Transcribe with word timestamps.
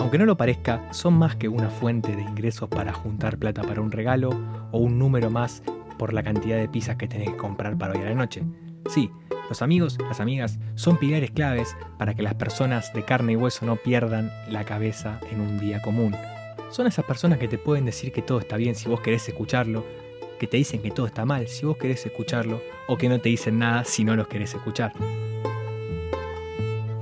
aunque 0.00 0.18
no 0.18 0.24
lo 0.24 0.36
parezca, 0.36 0.92
son 0.92 1.14
más 1.14 1.36
que 1.36 1.48
una 1.48 1.68
fuente 1.68 2.16
de 2.16 2.22
ingresos 2.22 2.68
para 2.68 2.92
juntar 2.92 3.36
plata 3.36 3.62
para 3.62 3.82
un 3.82 3.92
regalo 3.92 4.30
o 4.72 4.78
un 4.78 4.98
número 4.98 5.30
más 5.30 5.62
por 5.98 6.14
la 6.14 6.22
cantidad 6.22 6.56
de 6.56 6.68
pizzas 6.68 6.96
que 6.96 7.06
tenés 7.06 7.28
que 7.28 7.36
comprar 7.36 7.76
para 7.76 7.92
hoy 7.92 8.00
a 8.00 8.06
la 8.08 8.14
noche. 8.14 8.42
Sí, 8.88 9.10
los 9.48 9.60
amigos, 9.60 9.98
las 10.08 10.20
amigas, 10.20 10.58
son 10.74 10.96
pilares 10.96 11.30
claves 11.30 11.76
para 11.98 12.14
que 12.14 12.22
las 12.22 12.34
personas 12.34 12.92
de 12.94 13.04
carne 13.04 13.32
y 13.32 13.36
hueso 13.36 13.66
no 13.66 13.76
pierdan 13.76 14.32
la 14.48 14.64
cabeza 14.64 15.20
en 15.30 15.40
un 15.40 15.58
día 15.58 15.82
común. 15.82 16.16
Son 16.70 16.86
esas 16.86 17.04
personas 17.04 17.38
que 17.38 17.48
te 17.48 17.58
pueden 17.58 17.84
decir 17.84 18.12
que 18.12 18.22
todo 18.22 18.40
está 18.40 18.56
bien 18.56 18.74
si 18.74 18.88
vos 18.88 19.00
querés 19.00 19.28
escucharlo, 19.28 19.84
que 20.38 20.46
te 20.46 20.56
dicen 20.56 20.80
que 20.80 20.90
todo 20.90 21.06
está 21.06 21.26
mal 21.26 21.46
si 21.48 21.66
vos 21.66 21.76
querés 21.76 22.06
escucharlo, 22.06 22.62
o 22.88 22.96
que 22.96 23.08
no 23.08 23.20
te 23.20 23.28
dicen 23.28 23.58
nada 23.58 23.84
si 23.84 24.04
no 24.04 24.16
los 24.16 24.28
querés 24.28 24.54
escuchar. 24.54 24.92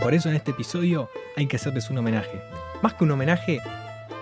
Por 0.00 0.14
eso 0.14 0.28
en 0.28 0.34
este 0.36 0.50
episodio 0.50 1.10
hay 1.36 1.46
que 1.46 1.56
hacerles 1.56 1.90
un 1.90 1.98
homenaje. 1.98 2.40
Más 2.82 2.94
que 2.94 3.04
un 3.04 3.10
homenaje, 3.10 3.60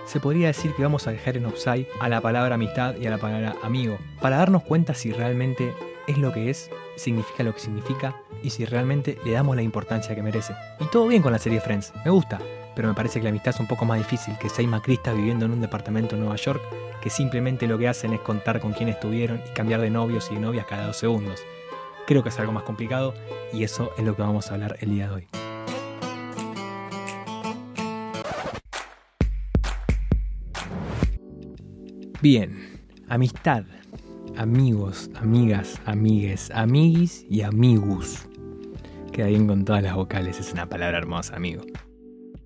se 0.05 0.19
podría 0.19 0.47
decir 0.47 0.73
que 0.73 0.81
vamos 0.81 1.05
a 1.05 1.11
dejar 1.11 1.37
en 1.37 1.45
offside 1.45 1.87
a 1.99 2.09
la 2.09 2.21
palabra 2.21 2.55
amistad 2.55 2.95
y 2.95 3.05
a 3.05 3.11
la 3.11 3.19
palabra 3.19 3.55
amigo, 3.61 3.99
para 4.19 4.37
darnos 4.37 4.63
cuenta 4.63 4.95
si 4.95 5.11
realmente 5.11 5.73
es 6.07 6.17
lo 6.17 6.33
que 6.33 6.49
es, 6.49 6.71
significa 6.95 7.43
lo 7.43 7.53
que 7.53 7.59
significa 7.59 8.15
y 8.41 8.49
si 8.49 8.65
realmente 8.65 9.17
le 9.25 9.33
damos 9.33 9.55
la 9.55 9.61
importancia 9.61 10.15
que 10.15 10.23
merece. 10.23 10.55
Y 10.79 10.85
todo 10.85 11.07
bien 11.07 11.21
con 11.21 11.33
la 11.33 11.39
serie 11.39 11.61
Friends, 11.61 11.93
me 12.03 12.09
gusta, 12.09 12.39
pero 12.75 12.87
me 12.87 12.95
parece 12.95 13.19
que 13.19 13.25
la 13.25 13.29
amistad 13.29 13.53
es 13.53 13.59
un 13.59 13.67
poco 13.67 13.85
más 13.85 13.99
difícil 13.99 14.35
que 14.39 14.49
seis 14.49 14.67
macristas 14.67 15.15
viviendo 15.15 15.45
en 15.45 15.51
un 15.51 15.61
departamento 15.61 16.15
en 16.15 16.21
Nueva 16.21 16.37
York 16.37 16.61
que 17.01 17.11
simplemente 17.11 17.67
lo 17.67 17.77
que 17.77 17.87
hacen 17.87 18.13
es 18.13 18.21
contar 18.21 18.59
con 18.59 18.73
quién 18.73 18.89
estuvieron 18.89 19.39
y 19.47 19.53
cambiar 19.53 19.81
de 19.81 19.91
novios 19.91 20.29
y 20.31 20.35
de 20.35 20.41
novias 20.41 20.65
cada 20.65 20.87
dos 20.87 20.97
segundos. 20.97 21.43
Creo 22.07 22.23
que 22.23 22.29
es 22.29 22.39
algo 22.39 22.53
más 22.53 22.63
complicado 22.63 23.13
y 23.53 23.63
eso 23.63 23.91
es 23.97 24.03
lo 24.03 24.15
que 24.15 24.23
vamos 24.23 24.49
a 24.49 24.55
hablar 24.55 24.77
el 24.79 24.89
día 24.89 25.09
de 25.09 25.13
hoy. 25.13 25.27
Bien, 32.19 32.81
amistad, 33.09 33.63
amigos, 34.37 35.11
amigas, 35.13 35.79
amigues, 35.85 36.49
amiguis 36.49 37.23
y 37.29 37.41
amigus. 37.43 38.27
Queda 39.13 39.27
bien 39.27 39.45
con 39.45 39.63
todas 39.63 39.83
las 39.83 39.93
vocales, 39.93 40.39
es 40.39 40.51
una 40.51 40.67
palabra 40.67 40.97
hermosa, 40.97 41.35
amigo. 41.35 41.61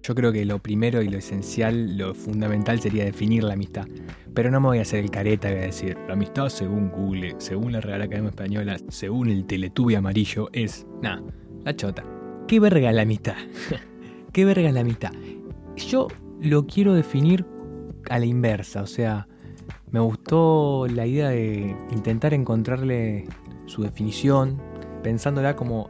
Yo 0.03 0.13
creo 0.13 0.33
que 0.33 0.43
lo 0.43 0.59
primero 0.59 1.01
y 1.01 1.07
lo 1.07 1.17
esencial, 1.17 1.97
lo 1.97 2.13
fundamental 2.13 2.81
sería 2.81 3.05
definir 3.05 3.45
la 3.45 3.53
amistad. 3.53 3.87
Pero 4.33 4.51
no 4.51 4.59
me 4.59 4.67
voy 4.67 4.79
a 4.79 4.81
hacer 4.81 5.05
el 5.05 5.09
careta 5.09 5.49
y 5.49 5.53
voy 5.53 5.61
a 5.61 5.67
decir, 5.67 5.97
la 6.05 6.13
amistad 6.15 6.49
según 6.49 6.89
Google, 6.89 7.35
según 7.37 7.71
la 7.71 7.79
Real 7.79 8.01
Academia 8.01 8.31
Española, 8.31 8.77
según 8.89 9.29
el 9.29 9.45
Teletubby 9.45 9.95
amarillo, 9.95 10.49
es... 10.51 10.85
Nah, 11.01 11.21
la 11.63 11.73
chota. 11.73 12.03
¿Qué 12.45 12.59
verga 12.59 12.91
la 12.91 13.03
amistad? 13.03 13.37
¿Qué 14.33 14.43
verga 14.43 14.69
la 14.73 14.81
amistad? 14.81 15.13
Yo 15.77 16.09
lo 16.41 16.67
quiero 16.67 16.93
definir 16.93 17.45
a 18.09 18.19
la 18.19 18.25
inversa, 18.25 18.81
o 18.81 18.87
sea, 18.87 19.29
me 19.91 19.99
gustó 19.99 20.87
la 20.87 21.05
idea 21.05 21.29
de 21.29 21.75
intentar 21.91 22.33
encontrarle 22.33 23.27
su 23.65 23.83
definición, 23.83 24.61
pensándola 25.03 25.57
como 25.57 25.89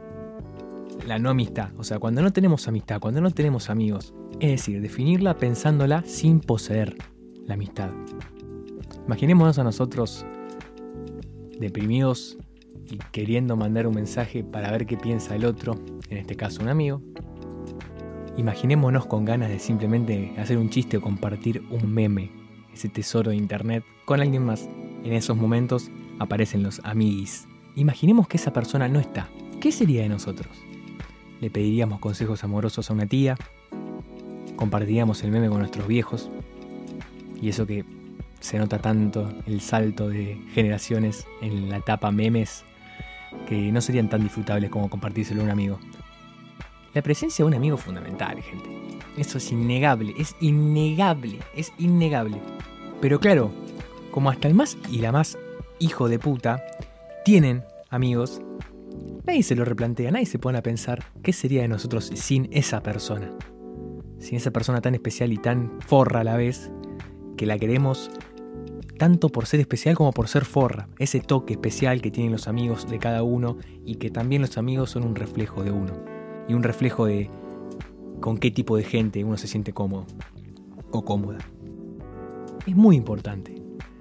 la 1.06 1.20
no 1.20 1.30
amistad. 1.30 1.70
O 1.78 1.84
sea, 1.84 2.00
cuando 2.00 2.20
no 2.20 2.32
tenemos 2.32 2.66
amistad, 2.66 3.00
cuando 3.00 3.20
no 3.20 3.30
tenemos 3.30 3.70
amigos. 3.70 4.12
Es 4.40 4.50
decir, 4.50 4.80
definirla 4.80 5.36
pensándola 5.36 6.02
sin 6.04 6.40
poseer 6.40 6.96
la 7.46 7.54
amistad. 7.54 7.90
Imaginémonos 9.06 9.58
a 9.58 9.64
nosotros 9.64 10.26
deprimidos 11.60 12.38
y 12.90 12.98
queriendo 13.12 13.56
mandar 13.56 13.86
un 13.86 13.94
mensaje 13.94 14.42
para 14.42 14.72
ver 14.72 14.86
qué 14.86 14.96
piensa 14.96 15.36
el 15.36 15.44
otro, 15.44 15.78
en 16.08 16.18
este 16.18 16.34
caso 16.34 16.60
un 16.60 16.68
amigo. 16.68 17.00
Imaginémonos 18.36 19.06
con 19.06 19.24
ganas 19.24 19.48
de 19.48 19.60
simplemente 19.60 20.34
hacer 20.38 20.58
un 20.58 20.70
chiste 20.70 20.96
o 20.96 21.00
compartir 21.00 21.62
un 21.70 21.92
meme 21.92 22.41
ese 22.72 22.88
tesoro 22.88 23.30
de 23.30 23.36
internet 23.36 23.84
con 24.04 24.20
alguien 24.20 24.44
más. 24.44 24.68
En 25.04 25.12
esos 25.12 25.36
momentos 25.36 25.90
aparecen 26.18 26.62
los 26.62 26.80
amiguis. 26.84 27.46
Imaginemos 27.74 28.28
que 28.28 28.36
esa 28.36 28.52
persona 28.52 28.88
no 28.88 29.00
está. 29.00 29.28
¿Qué 29.60 29.72
sería 29.72 30.02
de 30.02 30.08
nosotros? 30.08 30.56
Le 31.40 31.50
pediríamos 31.50 32.00
consejos 32.00 32.44
amorosos 32.44 32.90
a 32.90 32.92
una 32.92 33.06
tía, 33.06 33.36
compartiríamos 34.56 35.22
el 35.24 35.30
meme 35.30 35.48
con 35.48 35.58
nuestros 35.58 35.86
viejos, 35.88 36.30
y 37.40 37.48
eso 37.48 37.66
que 37.66 37.84
se 38.40 38.58
nota 38.58 38.78
tanto 38.78 39.32
el 39.46 39.60
salto 39.60 40.08
de 40.08 40.40
generaciones 40.52 41.26
en 41.40 41.68
la 41.68 41.78
etapa 41.78 42.10
memes, 42.12 42.64
que 43.48 43.72
no 43.72 43.80
serían 43.80 44.08
tan 44.08 44.22
disfrutables 44.22 44.70
como 44.70 44.90
compartírselo 44.90 45.40
a 45.40 45.44
un 45.44 45.50
amigo. 45.50 45.78
La 46.94 47.02
presencia 47.02 47.44
de 47.44 47.48
un 47.48 47.54
amigo 47.54 47.76
es 47.76 47.82
fundamental, 47.82 48.40
gente. 48.42 48.68
Eso 49.16 49.38
es 49.38 49.50
innegable, 49.50 50.14
es 50.18 50.36
innegable, 50.40 51.38
es 51.56 51.72
innegable. 51.78 52.40
Pero 53.02 53.18
claro, 53.18 53.50
como 54.12 54.30
hasta 54.30 54.46
el 54.46 54.54
más 54.54 54.78
y 54.88 54.98
la 54.98 55.10
más 55.10 55.36
hijo 55.80 56.08
de 56.08 56.20
puta 56.20 56.62
tienen 57.24 57.64
amigos, 57.90 58.40
nadie 59.26 59.42
se 59.42 59.56
lo 59.56 59.64
replantea, 59.64 60.12
nadie 60.12 60.26
se 60.26 60.38
pone 60.38 60.58
a 60.58 60.62
pensar 60.62 61.04
qué 61.20 61.32
sería 61.32 61.62
de 61.62 61.68
nosotros 61.68 62.12
sin 62.14 62.48
esa 62.52 62.80
persona. 62.80 63.32
Sin 64.20 64.36
esa 64.36 64.52
persona 64.52 64.80
tan 64.80 64.94
especial 64.94 65.32
y 65.32 65.36
tan 65.36 65.80
forra 65.80 66.20
a 66.20 66.24
la 66.24 66.36
vez, 66.36 66.70
que 67.36 67.44
la 67.44 67.58
queremos 67.58 68.08
tanto 68.98 69.30
por 69.30 69.46
ser 69.46 69.58
especial 69.58 69.96
como 69.96 70.12
por 70.12 70.28
ser 70.28 70.44
forra. 70.44 70.88
Ese 71.00 71.18
toque 71.18 71.54
especial 71.54 72.02
que 72.02 72.12
tienen 72.12 72.30
los 72.30 72.46
amigos 72.46 72.88
de 72.88 73.00
cada 73.00 73.24
uno 73.24 73.58
y 73.84 73.96
que 73.96 74.10
también 74.10 74.42
los 74.42 74.58
amigos 74.58 74.90
son 74.90 75.02
un 75.02 75.16
reflejo 75.16 75.64
de 75.64 75.72
uno. 75.72 75.92
Y 76.48 76.54
un 76.54 76.62
reflejo 76.62 77.06
de 77.06 77.28
con 78.20 78.38
qué 78.38 78.52
tipo 78.52 78.76
de 78.76 78.84
gente 78.84 79.24
uno 79.24 79.36
se 79.38 79.48
siente 79.48 79.72
cómodo 79.72 80.06
o 80.92 81.04
cómoda 81.04 81.38
es 82.66 82.76
muy 82.76 82.96
importante. 82.96 83.54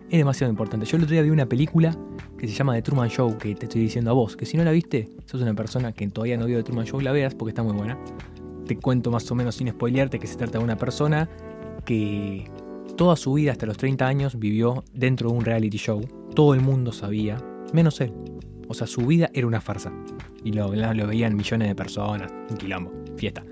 Es 0.09 0.17
demasiado 0.17 0.51
importante. 0.51 0.85
Yo 0.85 0.97
el 0.97 1.03
otro 1.03 1.13
día 1.13 1.21
vi 1.21 1.29
una 1.29 1.45
película 1.45 1.97
que 2.37 2.47
se 2.47 2.53
llama 2.53 2.73
The 2.75 2.81
Truman 2.81 3.09
Show, 3.09 3.37
que 3.37 3.55
te 3.55 3.65
estoy 3.65 3.81
diciendo 3.81 4.11
a 4.11 4.13
vos, 4.13 4.35
que 4.35 4.45
si 4.45 4.57
no 4.57 4.63
la 4.63 4.71
viste, 4.71 5.09
sos 5.25 5.41
una 5.41 5.53
persona 5.53 5.93
que 5.93 6.07
todavía 6.09 6.37
no 6.37 6.45
vio 6.45 6.57
The 6.57 6.63
Truman 6.63 6.85
Show, 6.85 6.99
la 6.99 7.11
veas 7.11 7.33
porque 7.35 7.51
está 7.51 7.63
muy 7.63 7.73
buena. 7.73 7.97
Te 8.65 8.77
cuento 8.77 9.09
más 9.09 9.29
o 9.31 9.35
menos 9.35 9.55
sin 9.55 9.69
spoilearte 9.69 10.19
que 10.19 10.27
se 10.27 10.35
trata 10.35 10.57
de 10.57 10.63
una 10.63 10.75
persona 10.75 11.29
que 11.85 12.45
toda 12.97 13.15
su 13.15 13.33
vida 13.33 13.51
hasta 13.51 13.65
los 13.65 13.77
30 13.77 14.05
años 14.05 14.37
vivió 14.37 14.83
dentro 14.93 15.29
de 15.29 15.37
un 15.37 15.45
reality 15.45 15.77
show. 15.77 16.01
Todo 16.35 16.53
el 16.53 16.61
mundo 16.61 16.91
sabía, 16.91 17.37
menos 17.73 18.01
él. 18.01 18.13
O 18.67 18.73
sea, 18.73 18.87
su 18.87 19.01
vida 19.05 19.29
era 19.33 19.47
una 19.47 19.61
farsa. 19.61 19.91
Y 20.43 20.51
lo, 20.51 20.73
lo 20.73 21.07
veían 21.07 21.35
millones 21.35 21.67
de 21.67 21.75
personas, 21.75 22.31
un 22.49 22.57
quilombo, 22.57 22.91
fiesta. 23.17 23.43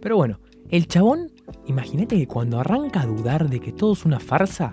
Pero 0.00 0.16
bueno, 0.16 0.40
el 0.68 0.86
chabón, 0.86 1.30
imagínate 1.66 2.16
que 2.16 2.26
cuando 2.26 2.58
arranca 2.58 3.02
a 3.02 3.06
dudar 3.06 3.48
de 3.48 3.60
que 3.60 3.72
todo 3.72 3.92
es 3.92 4.04
una 4.04 4.20
farsa, 4.20 4.72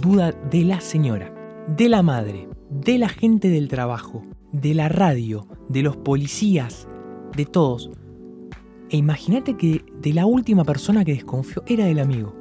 duda 0.00 0.32
de 0.32 0.64
la 0.64 0.80
señora, 0.80 1.34
de 1.68 1.88
la 1.88 2.02
madre, 2.02 2.48
de 2.70 2.98
la 2.98 3.08
gente 3.08 3.48
del 3.48 3.68
trabajo, 3.68 4.24
de 4.52 4.74
la 4.74 4.88
radio, 4.88 5.46
de 5.68 5.82
los 5.82 5.96
policías, 5.96 6.88
de 7.36 7.44
todos. 7.44 7.90
E 8.90 8.96
imagínate 8.96 9.56
que 9.56 9.84
de 10.00 10.12
la 10.12 10.26
última 10.26 10.64
persona 10.64 11.04
que 11.04 11.14
desconfió 11.14 11.62
era 11.66 11.86
del 11.86 11.98
amigo. 11.98 12.34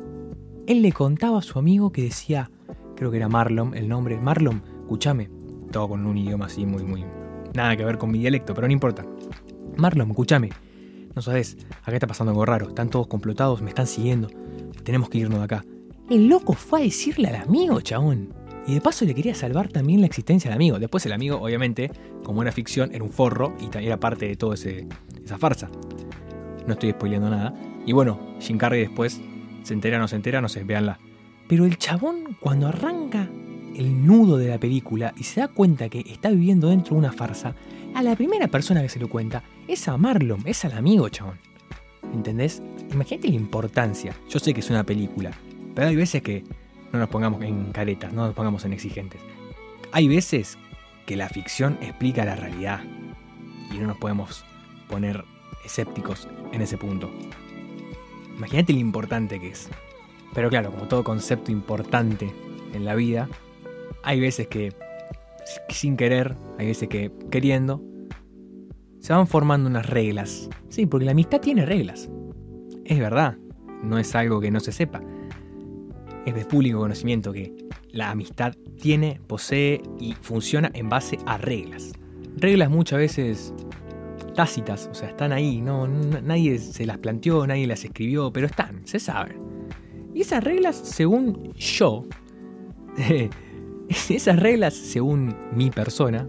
Él 0.68 0.82
le 0.82 0.92
contaba 0.92 1.40
a 1.40 1.44
su 1.44 1.60
amigo 1.60 1.92
que 1.92 2.04
decía, 2.04 2.50
creo 2.96 3.12
que 3.12 3.18
era 3.18 3.30
Marlon, 3.30 3.76
el 3.76 3.90
nombre, 3.90 4.20
Marlon, 4.20 4.64
escúchame, 4.80 5.30
todo 5.72 5.90
con 5.90 6.06
un 6.06 6.18
idioma 6.18 6.46
así 6.46 6.66
muy, 6.66 6.84
muy... 6.84 7.04
Nada 7.54 7.76
que 7.76 7.86
ver 7.86 7.98
con 7.98 8.12
mi 8.12 8.20
dialecto, 8.20 8.54
pero 8.54 8.68
no 8.68 8.74
importa. 8.74 9.06
Marlon, 9.78 10.12
escúchame, 10.12 10.50
no 11.16 11.22
sabes, 11.22 11.58
acá 11.84 11.94
está 11.94 12.08
pasando 12.08 12.32
algo 12.32 12.46
raro. 12.46 12.70
Están 12.70 12.90
todos 12.90 13.08
complotados, 13.08 13.62
me 13.62 13.70
están 13.70 13.88
siguiendo. 13.88 14.30
Tenemos 14.84 15.10
que 15.10 15.20
irnos 15.20 15.40
de 15.40 15.46
acá. 15.46 15.66
El 16.10 16.28
loco 16.28 16.54
fue 16.54 16.82
a 16.82 16.84
decirle 16.84 17.30
al 17.30 17.36
amigo, 17.36 17.80
chabón. 17.82 18.34
Y 18.66 18.74
de 18.74 18.82
paso 18.82 19.06
le 19.06 19.14
quería 19.14 19.36
salvar 19.36 19.68
también 19.68 20.00
la 20.02 20.08
existencia 20.08 20.50
al 20.50 20.56
amigo. 20.56 20.80
Después 20.80 21.06
el 21.06 21.14
amigo, 21.14 21.38
obviamente, 21.38 21.92
como 22.24 22.42
era 22.42 22.52
ficción, 22.52 22.94
era 22.94 23.04
un 23.04 23.10
forro 23.10 23.54
y 23.60 23.78
era 23.78 24.00
parte 24.00 24.28
de 24.28 24.36
toda 24.36 24.56
esa 24.56 25.38
farsa. 25.38 25.70
No 26.66 26.74
estoy 26.74 26.92
spoileando 26.92 27.30
nada. 27.30 27.54
Y 27.86 27.92
bueno, 27.92 28.20
Jim 28.40 28.58
Carrey 28.58 28.82
después 28.82 29.22
se 29.64 29.74
entera, 29.74 30.00
no 30.00 30.08
se 30.08 30.16
entera, 30.16 30.42
no 30.42 30.50
sé, 30.50 30.64
véanla. 30.64 31.00
Pero 31.48 31.66
el 31.66 31.78
chabón, 31.78 32.38
cuando 32.40 32.68
arranca 32.68 33.30
el 33.76 34.06
nudo 34.06 34.38
de 34.38 34.48
la 34.48 34.60
película 34.60 35.14
y 35.18 35.24
se 35.24 35.42
da 35.42 35.50
cuenta 35.50 35.90
que 35.90 36.00
está 36.02 36.30
viviendo 36.30 36.70
dentro 36.70 36.96
de 36.96 37.00
una 37.00 37.12
farsa, 37.12 37.56
a 37.96 38.04
la 38.04 38.16
primera 38.16 38.48
persona 38.48 38.82
que 38.82 38.90
se 38.90 39.00
lo 39.00 39.10
cuenta 39.10 39.44
es 39.68 39.88
a 39.88 39.98
Marlon, 39.98 40.42
es 40.46 40.66
al 40.66 40.74
amigo, 40.74 41.10
chabón. 41.10 41.40
¿Entendés? 42.14 42.62
Imagínate 42.92 43.30
la 43.30 43.36
importancia. 43.36 44.16
Yo 44.30 44.40
sé 44.40 44.54
que 44.54 44.60
es 44.60 44.70
una 44.70 44.84
película, 44.84 45.32
pero 45.74 45.88
hay 45.88 45.96
veces 45.96 46.22
que 46.22 46.44
no 46.92 47.00
nos 47.00 47.10
pongamos 47.10 47.42
en 47.44 47.72
caretas, 47.72 48.14
no 48.14 48.26
nos 48.26 48.36
pongamos 48.36 48.66
en 48.66 48.74
exigentes. 48.74 49.22
Hay 49.92 50.08
veces 50.08 50.58
que 51.06 51.16
la 51.16 51.30
ficción 51.30 51.78
explica 51.82 52.26
la 52.26 52.36
realidad 52.36 52.82
y 53.72 53.78
no 53.78 53.88
nos 53.88 53.98
podemos 53.98 54.44
poner 54.90 55.24
escépticos 55.66 56.28
en 56.52 56.62
ese 56.62 56.78
punto. 56.78 57.12
Imagínate 58.38 58.74
lo 58.74 58.80
importante 58.80 59.40
que 59.40 59.50
es. 59.50 59.70
Pero 60.34 60.50
claro, 60.50 60.72
como 60.72 60.88
todo 60.88 61.04
concepto 61.04 61.52
importante 61.52 62.34
en 62.74 62.86
la 62.86 62.96
vida, 62.96 63.30
hay 64.04 64.20
veces 64.20 64.48
que 64.48 64.74
sin 65.70 65.98
querer, 65.98 66.36
hay 66.58 66.68
veces 66.68 66.90
que 66.90 67.12
queriendo, 67.30 67.84
se 69.00 69.14
van 69.14 69.28
formando 69.28 69.70
unas 69.70 69.90
reglas. 69.90 70.50
Sí, 70.70 70.86
porque 70.86 71.06
la 71.06 71.12
amistad 71.12 71.42
tiene 71.42 71.66
reglas. 71.66 72.10
Es 72.86 73.00
verdad. 73.00 73.38
no 73.84 73.98
es 73.98 74.16
algo 74.16 74.40
que 74.40 74.50
no 74.50 74.60
se 74.60 74.72
sepa. 74.72 75.02
Es 76.26 76.34
de 76.34 76.46
público 76.46 76.80
conocimiento 76.80 77.34
que 77.34 77.54
la 77.92 78.12
amistad 78.12 78.54
tiene, 78.82 79.20
posee 79.28 79.82
y 80.00 80.14
funciona 80.14 80.72
en 80.74 80.88
base 80.88 81.18
a 81.26 81.38
reglas. 81.38 81.92
Reglas 82.38 82.70
muchas 82.70 83.00
veces 83.00 83.54
tácitas, 84.34 84.90
o 84.92 84.96
sea, 84.96 85.10
están 85.10 85.32
ahí, 85.32 85.62
no, 85.62 85.88
nadie 85.88 86.58
se 86.58 86.86
las 86.86 86.98
planteó, 86.98 87.46
nadie 87.46 87.68
las 87.68 87.84
escribió, 87.84 88.32
pero 88.32 88.48
están, 88.48 88.88
se 88.88 89.00
saben. 89.00 89.38
Y 90.14 90.22
esas 90.22 90.44
reglas, 90.44 90.76
según 90.76 91.54
yo, 91.54 92.06
esas 94.10 94.40
reglas, 94.40 94.74
según 94.74 95.36
mi 95.56 95.70
persona, 95.70 96.28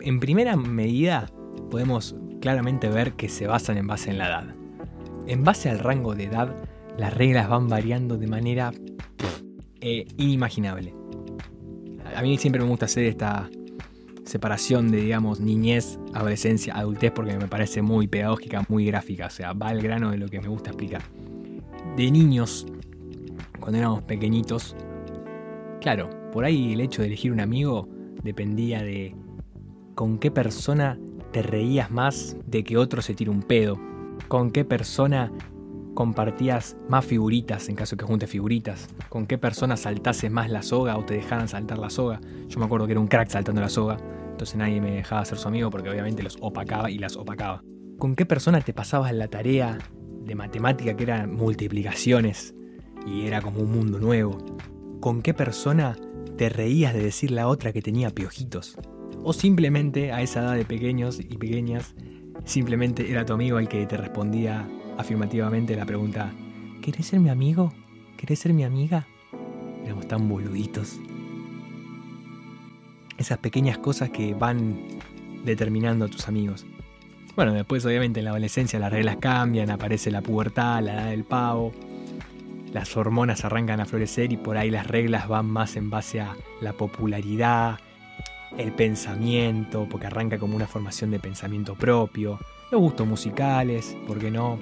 en 0.00 0.20
primera 0.20 0.56
medida 0.56 1.30
podemos 1.70 2.14
claramente 2.40 2.88
ver 2.88 3.14
que 3.14 3.28
se 3.28 3.46
basan 3.46 3.76
en 3.76 3.86
base 3.86 4.10
en 4.10 4.18
la 4.18 4.28
edad. 4.28 4.54
En 5.26 5.42
base 5.42 5.68
al 5.68 5.80
rango 5.80 6.14
de 6.14 6.24
edad, 6.24 6.54
las 6.96 7.12
reglas 7.14 7.48
van 7.48 7.68
variando 7.68 8.16
de 8.16 8.26
manera 8.26 8.72
eh, 9.80 10.06
inimaginable. 10.16 10.94
A 12.14 12.22
mí 12.22 12.38
siempre 12.38 12.62
me 12.62 12.68
gusta 12.68 12.86
hacer 12.86 13.04
esta 13.04 13.50
separación 14.24 14.90
de, 14.90 14.98
digamos, 14.98 15.40
niñez, 15.40 15.98
adolescencia, 16.14 16.74
adultez, 16.74 17.12
porque 17.12 17.36
me 17.36 17.48
parece 17.48 17.82
muy 17.82 18.06
pedagógica, 18.06 18.64
muy 18.68 18.86
gráfica, 18.86 19.26
o 19.26 19.30
sea, 19.30 19.52
va 19.52 19.68
al 19.68 19.82
grano 19.82 20.10
de 20.12 20.18
lo 20.18 20.28
que 20.28 20.40
me 20.40 20.48
gusta 20.48 20.70
explicar. 20.70 21.02
De 21.96 22.10
niños, 22.10 22.66
cuando 23.58 23.78
éramos 23.78 24.02
pequeñitos, 24.02 24.76
claro, 25.80 26.10
por 26.36 26.44
ahí 26.44 26.74
el 26.74 26.82
hecho 26.82 27.00
de 27.00 27.08
elegir 27.08 27.32
un 27.32 27.40
amigo 27.40 27.88
dependía 28.22 28.82
de 28.82 29.16
con 29.94 30.18
qué 30.18 30.30
persona 30.30 31.00
te 31.32 31.40
reías 31.40 31.90
más 31.90 32.36
de 32.46 32.62
que 32.62 32.76
otro 32.76 33.00
se 33.00 33.14
tire 33.14 33.30
un 33.30 33.40
pedo, 33.40 33.80
con 34.28 34.50
qué 34.50 34.62
persona 34.66 35.32
compartías 35.94 36.76
más 36.90 37.06
figuritas 37.06 37.70
en 37.70 37.74
caso 37.74 37.96
que 37.96 38.04
junte 38.04 38.26
figuritas, 38.26 38.86
con 39.08 39.26
qué 39.26 39.38
persona 39.38 39.78
saltase 39.78 40.28
más 40.28 40.50
la 40.50 40.60
soga 40.60 40.98
o 40.98 41.06
te 41.06 41.14
dejaran 41.14 41.48
saltar 41.48 41.78
la 41.78 41.88
soga. 41.88 42.20
Yo 42.48 42.58
me 42.58 42.66
acuerdo 42.66 42.84
que 42.84 42.92
era 42.92 43.00
un 43.00 43.08
crack 43.08 43.30
saltando 43.30 43.62
la 43.62 43.70
soga, 43.70 43.96
entonces 44.32 44.56
nadie 44.56 44.78
me 44.78 44.90
dejaba 44.90 45.24
ser 45.24 45.38
su 45.38 45.48
amigo 45.48 45.70
porque 45.70 45.88
obviamente 45.88 46.22
los 46.22 46.36
opacaba 46.42 46.90
y 46.90 46.98
las 46.98 47.16
opacaba. 47.16 47.62
¿Con 47.96 48.14
qué 48.14 48.26
persona 48.26 48.60
te 48.60 48.74
pasabas 48.74 49.14
la 49.14 49.28
tarea 49.28 49.78
de 50.22 50.34
matemática 50.34 50.94
que 50.98 51.04
eran 51.04 51.34
multiplicaciones 51.34 52.54
y 53.06 53.22
era 53.22 53.40
como 53.40 53.60
un 53.60 53.72
mundo 53.72 53.98
nuevo? 53.98 54.36
¿Con 55.00 55.22
qué 55.22 55.32
persona 55.32 55.96
te 56.36 56.48
reías 56.48 56.94
de 56.94 57.02
decirle 57.02 57.40
a 57.40 57.48
otra 57.48 57.72
que 57.72 57.82
tenía 57.82 58.10
piojitos? 58.10 58.76
O 59.22 59.32
simplemente 59.32 60.12
a 60.12 60.22
esa 60.22 60.40
edad 60.40 60.54
de 60.54 60.64
pequeños 60.64 61.18
y 61.18 61.36
pequeñas, 61.36 61.94
simplemente 62.44 63.10
era 63.10 63.24
tu 63.24 63.32
amigo 63.32 63.58
el 63.58 63.68
que 63.68 63.86
te 63.86 63.96
respondía 63.96 64.68
afirmativamente 64.98 65.76
la 65.76 65.86
pregunta, 65.86 66.32
¿querés 66.82 67.06
ser 67.06 67.20
mi 67.20 67.30
amigo? 67.30 67.72
¿Querés 68.16 68.38
ser 68.38 68.52
mi 68.52 68.64
amiga? 68.64 69.06
Éramos 69.84 70.08
tan 70.08 70.28
boluditos 70.28 70.98
esas 73.18 73.38
pequeñas 73.38 73.78
cosas 73.78 74.10
que 74.10 74.34
van 74.34 74.76
determinando 75.44 76.04
a 76.06 76.08
tus 76.08 76.28
amigos. 76.28 76.66
Bueno, 77.34 77.52
después 77.52 77.84
obviamente 77.84 78.20
en 78.20 78.24
la 78.24 78.30
adolescencia 78.30 78.78
las 78.78 78.92
reglas 78.92 79.16
cambian, 79.16 79.70
aparece 79.70 80.10
la 80.10 80.22
pubertad, 80.22 80.82
la 80.82 80.94
edad 80.94 81.10
del 81.10 81.24
pavo, 81.24 81.72
las 82.76 82.94
hormonas 82.94 83.42
arrancan 83.42 83.80
a 83.80 83.86
florecer 83.86 84.32
y 84.32 84.36
por 84.36 84.58
ahí 84.58 84.70
las 84.70 84.86
reglas 84.86 85.28
van 85.28 85.46
más 85.46 85.76
en 85.76 85.88
base 85.88 86.20
a 86.20 86.36
la 86.60 86.74
popularidad, 86.74 87.78
el 88.58 88.70
pensamiento, 88.72 89.86
porque 89.90 90.08
arranca 90.08 90.36
como 90.36 90.56
una 90.56 90.66
formación 90.66 91.10
de 91.10 91.18
pensamiento 91.18 91.74
propio, 91.74 92.38
los 92.70 92.78
gustos 92.82 93.06
musicales, 93.06 93.96
¿por 94.06 94.18
qué 94.18 94.30
no? 94.30 94.58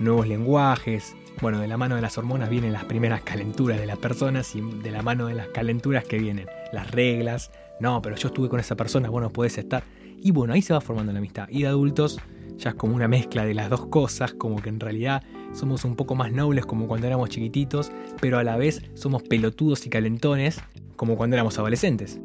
Nuevos 0.00 0.26
lenguajes. 0.26 1.14
Bueno, 1.40 1.60
de 1.60 1.68
la 1.68 1.76
mano 1.76 1.94
de 1.94 2.02
las 2.02 2.18
hormonas 2.18 2.50
vienen 2.50 2.72
las 2.72 2.86
primeras 2.86 3.22
calenturas 3.22 3.78
de 3.78 3.86
las 3.86 3.98
personas 3.98 4.52
y 4.56 4.60
de 4.60 4.90
la 4.90 5.02
mano 5.02 5.28
de 5.28 5.34
las 5.34 5.46
calenturas 5.46 6.02
que 6.02 6.18
vienen 6.18 6.46
las 6.72 6.90
reglas, 6.90 7.52
no, 7.78 8.02
pero 8.02 8.16
yo 8.16 8.28
estuve 8.28 8.48
con 8.48 8.58
esa 8.58 8.74
persona, 8.74 9.10
bueno, 9.10 9.30
puedes 9.30 9.58
estar. 9.58 9.84
Y 10.20 10.32
bueno, 10.32 10.54
ahí 10.54 10.62
se 10.62 10.72
va 10.72 10.80
formando 10.80 11.12
la 11.12 11.20
amistad. 11.20 11.48
Y 11.50 11.62
de 11.62 11.68
adultos 11.68 12.18
ya 12.56 12.70
es 12.70 12.76
como 12.76 12.94
una 12.94 13.08
mezcla 13.08 13.44
de 13.44 13.54
las 13.54 13.70
dos 13.70 13.86
cosas, 13.86 14.34
como 14.34 14.56
que 14.56 14.68
en 14.68 14.80
realidad 14.80 15.22
somos 15.52 15.84
un 15.84 15.96
poco 15.96 16.14
más 16.14 16.32
nobles 16.32 16.66
como 16.66 16.86
cuando 16.86 17.06
éramos 17.06 17.30
chiquititos, 17.30 17.92
pero 18.20 18.38
a 18.38 18.44
la 18.44 18.56
vez 18.56 18.82
somos 18.94 19.22
pelotudos 19.22 19.86
y 19.86 19.90
calentones 19.90 20.60
como 20.96 21.16
cuando 21.16 21.36
éramos 21.36 21.58
adolescentes. 21.58 22.20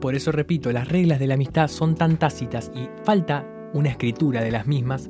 Por 0.00 0.14
eso 0.14 0.30
repito, 0.32 0.72
las 0.72 0.88
reglas 0.88 1.18
de 1.18 1.26
la 1.26 1.34
amistad 1.34 1.68
son 1.68 1.94
tan 1.94 2.18
tácitas 2.18 2.70
y 2.74 2.88
falta 3.04 3.46
una 3.72 3.90
escritura 3.90 4.42
de 4.42 4.50
las 4.50 4.66
mismas 4.66 5.08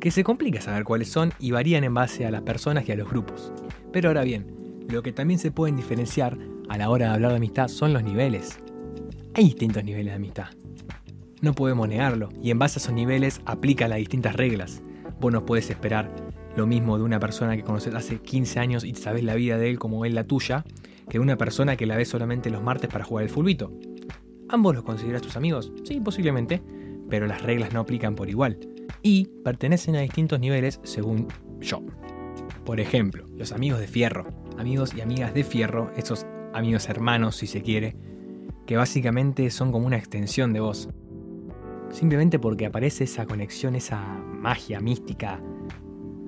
que 0.00 0.10
se 0.10 0.24
complica 0.24 0.60
saber 0.60 0.84
cuáles 0.84 1.08
son 1.08 1.32
y 1.38 1.50
varían 1.50 1.84
en 1.84 1.94
base 1.94 2.26
a 2.26 2.30
las 2.30 2.42
personas 2.42 2.88
y 2.88 2.92
a 2.92 2.96
los 2.96 3.08
grupos. 3.08 3.52
Pero 3.92 4.08
ahora 4.08 4.22
bien, 4.22 4.46
lo 4.88 5.02
que 5.02 5.12
también 5.12 5.40
se 5.40 5.50
pueden 5.50 5.76
diferenciar 5.76 6.38
a 6.68 6.78
la 6.78 6.90
hora 6.90 7.06
de 7.06 7.14
hablar 7.14 7.30
de 7.32 7.38
amistad 7.38 7.68
son 7.68 7.92
los 7.92 8.04
niveles. 8.04 8.58
Hay 9.34 9.44
distintos 9.44 9.84
niveles 9.84 10.12
de 10.12 10.16
amistad. 10.16 10.48
No 11.42 11.54
podemos 11.54 11.86
negarlo, 11.88 12.30
y 12.42 12.50
en 12.50 12.58
base 12.58 12.78
a 12.78 12.82
esos 12.82 12.94
niveles 12.94 13.40
aplica 13.44 13.88
las 13.88 13.98
distintas 13.98 14.36
reglas. 14.36 14.82
Vos 15.20 15.32
no 15.32 15.44
puedes 15.44 15.68
esperar 15.68 16.10
lo 16.56 16.66
mismo 16.66 16.96
de 16.96 17.04
una 17.04 17.20
persona 17.20 17.56
que 17.56 17.62
conoces 17.62 17.94
hace 17.94 18.18
15 18.18 18.58
años 18.58 18.84
y 18.84 18.94
sabes 18.94 19.22
la 19.22 19.34
vida 19.34 19.58
de 19.58 19.68
él 19.68 19.78
como 19.78 20.06
él 20.06 20.14
la 20.14 20.24
tuya, 20.24 20.64
que 21.08 21.18
de 21.18 21.20
una 21.20 21.36
persona 21.36 21.76
que 21.76 21.86
la 21.86 21.96
ves 21.96 22.08
solamente 22.08 22.50
los 22.50 22.62
martes 22.62 22.90
para 22.90 23.04
jugar 23.04 23.24
el 23.24 23.30
fulbito. 23.30 23.72
¿Ambos 24.48 24.74
los 24.74 24.84
consideras 24.84 25.20
tus 25.20 25.36
amigos? 25.36 25.72
Sí, 25.84 26.00
posiblemente, 26.00 26.62
pero 27.10 27.26
las 27.26 27.42
reglas 27.42 27.72
no 27.72 27.80
aplican 27.80 28.14
por 28.14 28.30
igual. 28.30 28.58
Y 29.02 29.28
pertenecen 29.44 29.96
a 29.96 30.00
distintos 30.00 30.40
niveles 30.40 30.80
según 30.84 31.28
yo. 31.60 31.82
Por 32.64 32.80
ejemplo, 32.80 33.26
los 33.36 33.52
amigos 33.52 33.78
de 33.78 33.88
fierro. 33.88 34.26
Amigos 34.58 34.94
y 34.94 35.02
amigas 35.02 35.34
de 35.34 35.44
fierro, 35.44 35.92
esos 35.96 36.26
amigos 36.54 36.88
hermanos 36.88 37.36
si 37.36 37.46
se 37.46 37.60
quiere, 37.60 37.94
que 38.66 38.76
básicamente 38.76 39.50
son 39.50 39.70
como 39.70 39.86
una 39.86 39.98
extensión 39.98 40.52
de 40.52 40.60
vos. 40.60 40.88
Simplemente 41.96 42.38
porque 42.38 42.66
aparece 42.66 43.04
esa 43.04 43.24
conexión, 43.24 43.74
esa 43.74 43.98
magia 43.98 44.80
mística, 44.80 45.40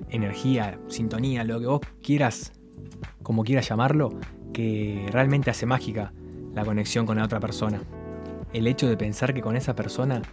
energía, 0.09 0.79
sintonía, 0.87 1.43
lo 1.43 1.59
que 1.59 1.67
vos 1.67 1.81
quieras, 2.01 2.53
como 3.21 3.43
quieras 3.43 3.69
llamarlo, 3.69 4.09
que 4.51 5.05
realmente 5.11 5.51
hace 5.51 5.67
mágica 5.67 6.11
la 6.55 6.65
conexión 6.65 7.05
con 7.05 7.17
la 7.17 7.23
otra 7.23 7.39
persona. 7.39 7.83
El 8.51 8.65
hecho 8.65 8.89
de 8.89 8.97
pensar 8.97 9.31
que 9.31 9.41
con 9.41 9.55
esa 9.55 9.75
persona 9.75 10.23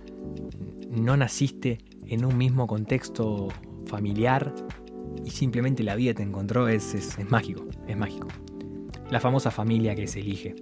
no 0.89 1.19
naciste 1.19 1.85
en 2.07 2.25
un 2.25 2.39
mismo 2.39 2.67
contexto 2.67 3.49
familiar 3.85 4.55
y 5.23 5.33
simplemente 5.33 5.83
la 5.83 5.97
vida 5.97 6.15
te 6.15 6.23
encontró 6.23 6.67
es, 6.67 6.95
es, 6.95 7.19
es 7.19 7.31
mágico, 7.31 7.67
es 7.87 7.97
mágico. 7.99 8.29
La 9.11 9.21
famosa 9.21 9.51
familia 9.51 9.95
que 9.95 10.07
se 10.07 10.21
elige. 10.21 10.57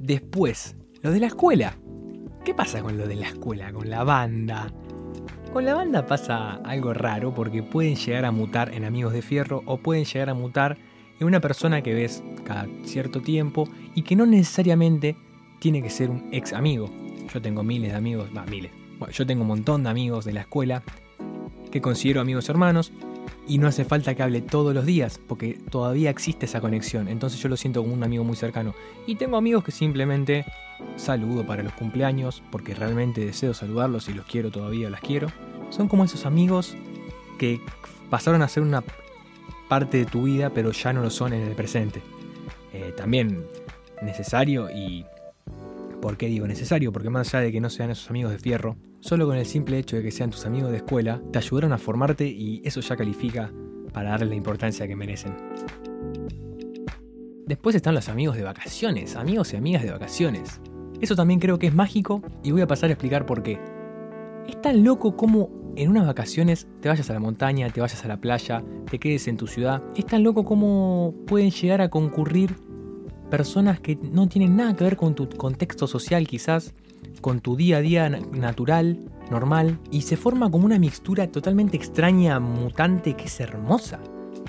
Después, 0.00 0.74
lo 1.00 1.12
de 1.12 1.20
la 1.20 1.28
escuela. 1.28 1.76
¿Qué 2.44 2.52
pasa 2.52 2.82
con 2.82 2.98
lo 2.98 3.08
de 3.08 3.16
la 3.16 3.28
escuela, 3.28 3.72
con 3.72 3.88
la 3.88 4.04
banda? 4.04 4.70
Con 5.54 5.64
la 5.64 5.72
banda 5.72 6.04
pasa 6.04 6.56
algo 6.56 6.92
raro 6.92 7.32
porque 7.32 7.62
pueden 7.62 7.96
llegar 7.96 8.26
a 8.26 8.32
mutar 8.32 8.74
en 8.74 8.84
amigos 8.84 9.14
de 9.14 9.22
fierro 9.22 9.62
o 9.64 9.78
pueden 9.78 10.04
llegar 10.04 10.28
a 10.28 10.34
mutar 10.34 10.76
en 11.18 11.26
una 11.26 11.40
persona 11.40 11.80
que 11.80 11.94
ves 11.94 12.22
cada 12.44 12.66
cierto 12.84 13.22
tiempo 13.22 13.66
y 13.94 14.02
que 14.02 14.14
no 14.14 14.26
necesariamente 14.26 15.16
tiene 15.58 15.82
que 15.82 15.88
ser 15.88 16.10
un 16.10 16.28
ex 16.32 16.52
amigo. 16.52 16.90
Yo 17.32 17.40
tengo 17.40 17.62
miles 17.62 17.92
de 17.92 17.96
amigos, 17.96 18.28
va, 18.36 18.44
miles. 18.44 18.72
Bueno, 18.98 19.14
yo 19.14 19.24
tengo 19.24 19.40
un 19.40 19.48
montón 19.48 19.84
de 19.84 19.88
amigos 19.88 20.26
de 20.26 20.34
la 20.34 20.40
escuela 20.42 20.82
que 21.70 21.80
considero 21.80 22.20
amigos 22.20 22.50
hermanos 22.50 22.92
y 23.46 23.58
no 23.58 23.68
hace 23.68 23.84
falta 23.84 24.14
que 24.14 24.22
hable 24.22 24.40
todos 24.40 24.74
los 24.74 24.86
días, 24.86 25.20
porque 25.26 25.58
todavía 25.70 26.10
existe 26.10 26.46
esa 26.46 26.60
conexión. 26.60 27.08
Entonces 27.08 27.40
yo 27.40 27.48
lo 27.48 27.56
siento 27.56 27.82
como 27.82 27.94
un 27.94 28.02
amigo 28.02 28.24
muy 28.24 28.36
cercano. 28.36 28.74
Y 29.06 29.16
tengo 29.16 29.36
amigos 29.36 29.64
que 29.64 29.72
simplemente 29.72 30.44
saludo 30.96 31.46
para 31.46 31.62
los 31.62 31.72
cumpleaños, 31.74 32.42
porque 32.50 32.74
realmente 32.74 33.24
deseo 33.24 33.54
saludarlos 33.54 34.08
y 34.08 34.14
los 34.14 34.26
quiero 34.26 34.50
todavía, 34.50 34.90
las 34.90 35.00
quiero. 35.00 35.28
Son 35.70 35.88
como 35.88 36.04
esos 36.04 36.26
amigos 36.26 36.74
que 37.38 37.60
pasaron 38.10 38.42
a 38.42 38.48
ser 38.48 38.62
una 38.62 38.82
parte 39.68 39.98
de 39.98 40.04
tu 40.06 40.24
vida, 40.24 40.50
pero 40.50 40.72
ya 40.72 40.92
no 40.92 41.02
lo 41.02 41.10
son 41.10 41.32
en 41.32 41.42
el 41.42 41.54
presente. 41.54 42.02
Eh, 42.72 42.92
también 42.96 43.46
necesario 44.02 44.70
y... 44.70 45.04
¿Por 46.04 46.18
qué 46.18 46.26
digo 46.26 46.46
necesario? 46.46 46.92
Porque 46.92 47.08
más 47.08 47.32
allá 47.32 47.44
de 47.44 47.50
que 47.50 47.62
no 47.62 47.70
sean 47.70 47.90
esos 47.90 48.10
amigos 48.10 48.30
de 48.30 48.38
fierro, 48.38 48.76
Solo 49.00 49.26
con 49.26 49.38
el 49.38 49.46
simple 49.46 49.78
hecho 49.78 49.96
de 49.96 50.02
que 50.02 50.10
sean 50.10 50.28
tus 50.28 50.44
amigos 50.44 50.70
de 50.70 50.78
escuela, 50.78 51.22
te 51.32 51.38
ayudaron 51.38 51.72
a 51.72 51.78
formarte 51.78 52.26
y 52.26 52.60
eso 52.62 52.80
ya 52.80 52.94
califica 52.94 53.50
para 53.92 54.10
darle 54.10 54.26
la 54.26 54.34
importancia 54.34 54.86
que 54.86 54.96
merecen. 54.96 55.34
Después 57.46 57.74
están 57.74 57.94
los 57.94 58.10
amigos 58.10 58.36
de 58.36 58.42
vacaciones, 58.42 59.16
amigos 59.16 59.54
y 59.54 59.56
amigas 59.56 59.82
de 59.82 59.92
vacaciones. 59.92 60.60
Eso 61.00 61.16
también 61.16 61.40
creo 61.40 61.58
que 61.58 61.68
es 61.68 61.74
mágico 61.74 62.22
y 62.42 62.52
voy 62.52 62.60
a 62.60 62.66
pasar 62.66 62.90
a 62.90 62.92
explicar 62.92 63.24
por 63.24 63.42
qué. 63.42 63.58
Es 64.46 64.60
tan 64.60 64.84
loco 64.84 65.16
como 65.16 65.72
en 65.74 65.88
unas 65.88 66.06
vacaciones 66.06 66.66
te 66.80 66.90
vayas 66.90 67.08
a 67.08 67.14
la 67.14 67.20
montaña, 67.20 67.70
te 67.70 67.80
vayas 67.80 68.04
a 68.04 68.08
la 68.08 68.20
playa, 68.20 68.62
te 68.90 68.98
quedes 68.98 69.26
en 69.26 69.38
tu 69.38 69.46
ciudad. 69.46 69.82
Es 69.96 70.04
tan 70.04 70.22
loco 70.22 70.44
como 70.44 71.14
pueden 71.26 71.50
llegar 71.50 71.80
a 71.80 71.88
concurrir 71.88 72.54
personas 73.30 73.80
que 73.80 73.96
no 73.96 74.28
tienen 74.28 74.56
nada 74.56 74.74
que 74.74 74.84
ver 74.84 74.96
con 74.96 75.14
tu 75.14 75.28
contexto 75.28 75.86
social 75.86 76.26
quizás 76.26 76.74
con 77.20 77.40
tu 77.40 77.56
día 77.56 77.78
a 77.78 77.80
día 77.80 78.08
natural 78.08 78.98
normal, 79.30 79.78
y 79.90 80.02
se 80.02 80.16
forma 80.16 80.50
como 80.50 80.66
una 80.66 80.78
mixtura 80.78 81.26
totalmente 81.28 81.76
extraña, 81.76 82.40
mutante, 82.40 83.14
que 83.14 83.24
es 83.24 83.40
hermosa. 83.40 84.00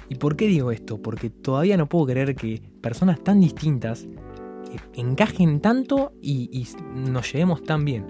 ¿Y 0.09 0.15
por 0.15 0.35
qué 0.35 0.47
digo 0.47 0.71
esto? 0.71 1.01
Porque 1.01 1.29
todavía 1.29 1.77
no 1.77 1.87
puedo 1.87 2.07
creer 2.07 2.35
que 2.35 2.61
personas 2.81 3.23
tan 3.23 3.39
distintas 3.39 4.03
eh, 4.03 4.77
encajen 4.93 5.61
tanto 5.61 6.13
y, 6.21 6.49
y 6.51 6.67
nos 7.09 7.31
llevemos 7.31 7.63
tan 7.63 7.85
bien. 7.85 8.05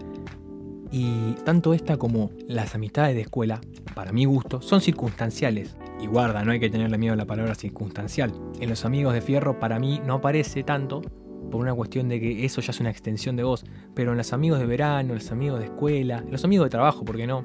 Y 0.92 1.34
tanto 1.44 1.74
esta 1.74 1.98
como 1.98 2.32
las 2.48 2.76
amistades 2.76 3.16
de 3.16 3.22
escuela, 3.22 3.62
para 3.94 4.12
mi 4.12 4.26
gusto, 4.26 4.62
son 4.62 4.82
circunstanciales. 4.82 5.76
Y 6.06 6.08
guarda, 6.08 6.44
no 6.44 6.52
hay 6.52 6.60
que 6.60 6.70
tenerle 6.70 7.00
miedo 7.00 7.14
a 7.14 7.18
la 7.18 7.26
palabra 7.26 7.56
circunstancial. 7.56 8.32
En 8.60 8.70
los 8.70 8.86
amigos 8.86 9.16
de 9.16 9.22
fierro 9.22 9.60
para 9.60 9.80
mí 9.80 10.00
no 10.06 10.14
aparece 10.14 10.62
tanto, 10.62 11.02
por 11.50 11.62
una 11.62 11.74
cuestión 11.74 12.08
de 12.10 12.20
que 12.20 12.46
eso 12.46 12.62
ya 12.62 12.70
es 12.70 12.80
una 12.80 12.92
extensión 12.92 13.36
de 13.36 13.42
vos, 13.42 13.66
pero 13.96 14.12
en 14.12 14.18
los 14.20 14.32
amigos 14.32 14.60
de 14.60 14.68
verano, 14.68 15.16
los 15.16 15.32
amigos 15.32 15.58
de 15.58 15.66
escuela, 15.66 16.24
los 16.30 16.46
amigos 16.46 16.68
de 16.68 16.70
trabajo, 16.70 17.04
¿por 17.04 17.18
qué 17.18 17.26
no? 17.26 17.44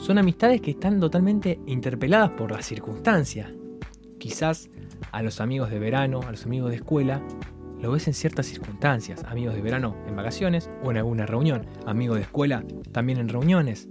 Son 0.00 0.16
amistades 0.16 0.62
que 0.62 0.70
están 0.70 0.98
totalmente 0.98 1.60
interpeladas 1.66 2.30
por 2.30 2.52
las 2.52 2.64
circunstancias. 2.64 3.50
Quizás 4.18 4.70
a 5.12 5.22
los 5.22 5.42
amigos 5.42 5.68
de 5.68 5.78
verano, 5.78 6.20
a 6.26 6.30
los 6.30 6.46
amigos 6.46 6.70
de 6.70 6.76
escuela, 6.76 7.22
lo 7.82 7.92
ves 7.92 8.08
en 8.08 8.14
ciertas 8.14 8.46
circunstancias. 8.46 9.24
Amigos 9.24 9.54
de 9.54 9.60
verano 9.60 9.94
en 10.08 10.16
vacaciones 10.16 10.70
o 10.82 10.90
en 10.90 10.96
alguna 10.96 11.26
reunión. 11.26 11.66
Amigos 11.84 12.16
de 12.16 12.22
escuela 12.22 12.64
también 12.92 13.18
en 13.18 13.28
reuniones. 13.28 13.90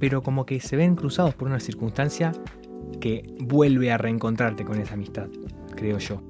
Pero 0.00 0.22
como 0.22 0.46
que 0.46 0.60
se 0.60 0.76
ven 0.76 0.96
cruzados 0.96 1.34
por 1.34 1.48
una 1.48 1.60
circunstancia 1.60 2.32
que 2.96 3.34
vuelve 3.40 3.92
a 3.92 3.98
reencontrarte 3.98 4.64
con 4.64 4.80
esa 4.80 4.94
amistad, 4.94 5.28
creo 5.74 5.98
yo. 5.98 6.20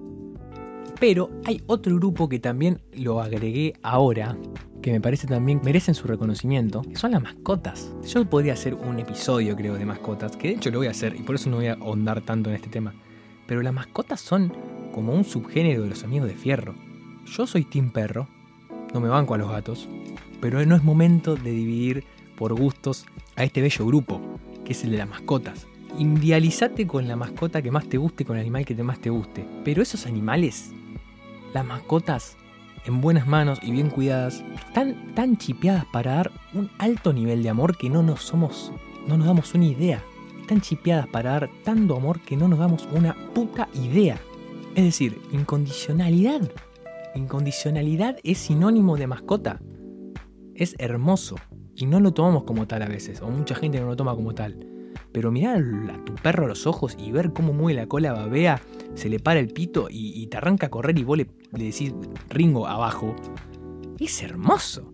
Pero 1.01 1.31
hay 1.45 1.63
otro 1.67 1.97
grupo 1.97 2.29
que 2.29 2.39
también 2.39 2.81
lo 2.93 3.21
agregué 3.21 3.75
ahora, 3.83 4.37
que 4.81 4.93
me 4.93 5.01
parece 5.01 5.27
también 5.27 5.61
merecen 5.65 5.95
su 5.95 6.07
reconocimiento, 6.07 6.83
que 6.83 6.97
son 6.97 7.13
las 7.13 7.23
mascotas. 7.23 7.93
Yo 8.07 8.25
podría 8.29 8.53
hacer 8.53 8.75
un 8.75 8.99
episodio, 8.99 9.57
creo, 9.57 9.75
de 9.75 9.87
mascotas, 9.87 10.37
que 10.37 10.49
de 10.49 10.55
hecho 10.55 10.71
lo 10.71 10.79
voy 10.79 10.87
a 10.87 10.93
hacer 10.93 11.17
y 11.17 11.23
por 11.23 11.35
eso 11.35 11.51
no 11.51 11.57
voy 11.57 11.67
a 11.67 11.75
ahondar 11.75 12.21
tanto 12.21 12.51
en 12.51 12.57
este 12.57 12.69
tema. 12.69 12.95
Pero 13.47 13.63
las 13.63 13.75
mascotas 13.75 14.21
son 14.21 14.53
como 14.93 15.13
un 15.13 15.25
subgénero 15.25 15.83
de 15.83 15.89
los 15.89 16.05
amigos 16.05 16.29
de 16.29 16.37
fierro. 16.37 16.75
Yo 17.27 17.47
soy 17.47 17.65
Team 17.65 17.91
Perro, 17.91 18.29
no 18.93 19.01
me 19.01 19.09
banco 19.09 19.35
a 19.35 19.39
los 19.39 19.51
gatos, 19.51 19.89
pero 20.41 20.65
no 20.65 20.77
es 20.77 20.85
momento 20.85 21.35
de 21.35 21.51
dividir 21.51 22.05
por 22.37 22.55
gustos 22.55 23.07
a 23.37 23.45
este 23.45 23.61
bello 23.63 23.87
grupo, 23.87 24.21
que 24.65 24.73
es 24.73 24.85
el 24.85 24.93
de 24.93 24.99
las 24.99 25.09
mascotas. 25.09 25.67
Indializate 25.99 26.89
con 26.89 27.07
la 27.07 27.15
mascota 27.15 27.63
que 27.63 27.71
más 27.71 27.89
te 27.89 27.99
guste, 27.99 28.25
con 28.25 28.37
el 28.37 28.43
animal 28.43 28.65
que 28.65 28.75
más 28.83 28.99
te 28.99 29.11
guste. 29.11 29.47
Pero 29.65 29.81
esos 29.81 30.07
animales, 30.07 30.73
las 31.53 31.65
mascotas, 31.65 32.37
en 32.85 33.01
buenas 33.01 33.29
manos 33.29 33.61
y 33.63 33.71
bien 33.71 33.91
cuidadas, 33.91 34.45
están 34.57 35.15
tan 35.15 35.37
chipeadas 35.37 35.85
para 35.87 36.17
dar 36.17 36.33
un 36.53 36.69
alto 36.79 37.13
nivel 37.13 37.43
de 37.43 37.49
amor 37.49 37.77
que 37.77 37.89
no 37.89 38.03
nos 38.03 38.23
somos, 38.23 38.73
no 39.07 39.17
nos 39.17 39.27
damos 39.27 39.55
una 39.55 39.67
idea. 39.67 40.03
Están 40.41 40.61
chipeadas 40.61 41.07
para 41.07 41.31
dar 41.31 41.51
tanto 41.63 41.97
amor 41.97 42.21
que 42.21 42.37
no 42.37 42.49
nos 42.49 42.59
damos 42.59 42.89
una 42.93 43.15
puta 43.33 43.69
idea. 43.75 44.19
Es 44.75 44.85
decir, 44.85 45.23
incondicionalidad. 45.33 46.51
Incondicionalidad 47.15 48.19
es 48.25 48.39
sinónimo 48.39 48.97
de 48.97 49.07
mascota. 49.07 49.61
Es 50.55 50.75
hermoso. 50.79 51.37
Y 51.77 51.87
no 51.87 52.01
lo 52.01 52.13
tomamos 52.13 52.45
como 52.45 52.67
tal 52.67 52.83
a 52.83 52.89
veces, 52.89 53.23
o 53.23 53.29
mucha 53.29 53.55
gente 53.55 53.81
no 53.81 53.87
lo 53.87 53.97
toma 53.97 54.15
como 54.15 54.35
tal. 54.35 54.74
Pero 55.15 55.31
mirar 55.31 55.63
a 55.93 56.05
tu 56.05 56.13
perro 56.17 56.47
a 56.47 56.49
los 56.49 56.67
ojos 56.67 56.97
y 56.99 57.13
ver 57.13 57.33
cómo 57.33 57.53
mueve 57.53 57.81
la 57.81 57.87
cola 57.87 58.13
babea, 58.13 58.61
se 58.95 59.09
le 59.09 59.21
para 59.21 59.39
el 59.39 59.47
pito 59.47 59.87
y, 59.89 60.27
te 60.27 60.37
arranca 60.37 60.67
a 60.67 60.71
correr 60.71 60.99
y 60.99 61.05
vos 61.05 61.17
le, 61.17 61.29
le 61.53 61.67
decís 61.67 61.95
Ringo 62.29 62.67
abajo, 62.67 63.15
es 64.01 64.23
hermoso. 64.25 64.93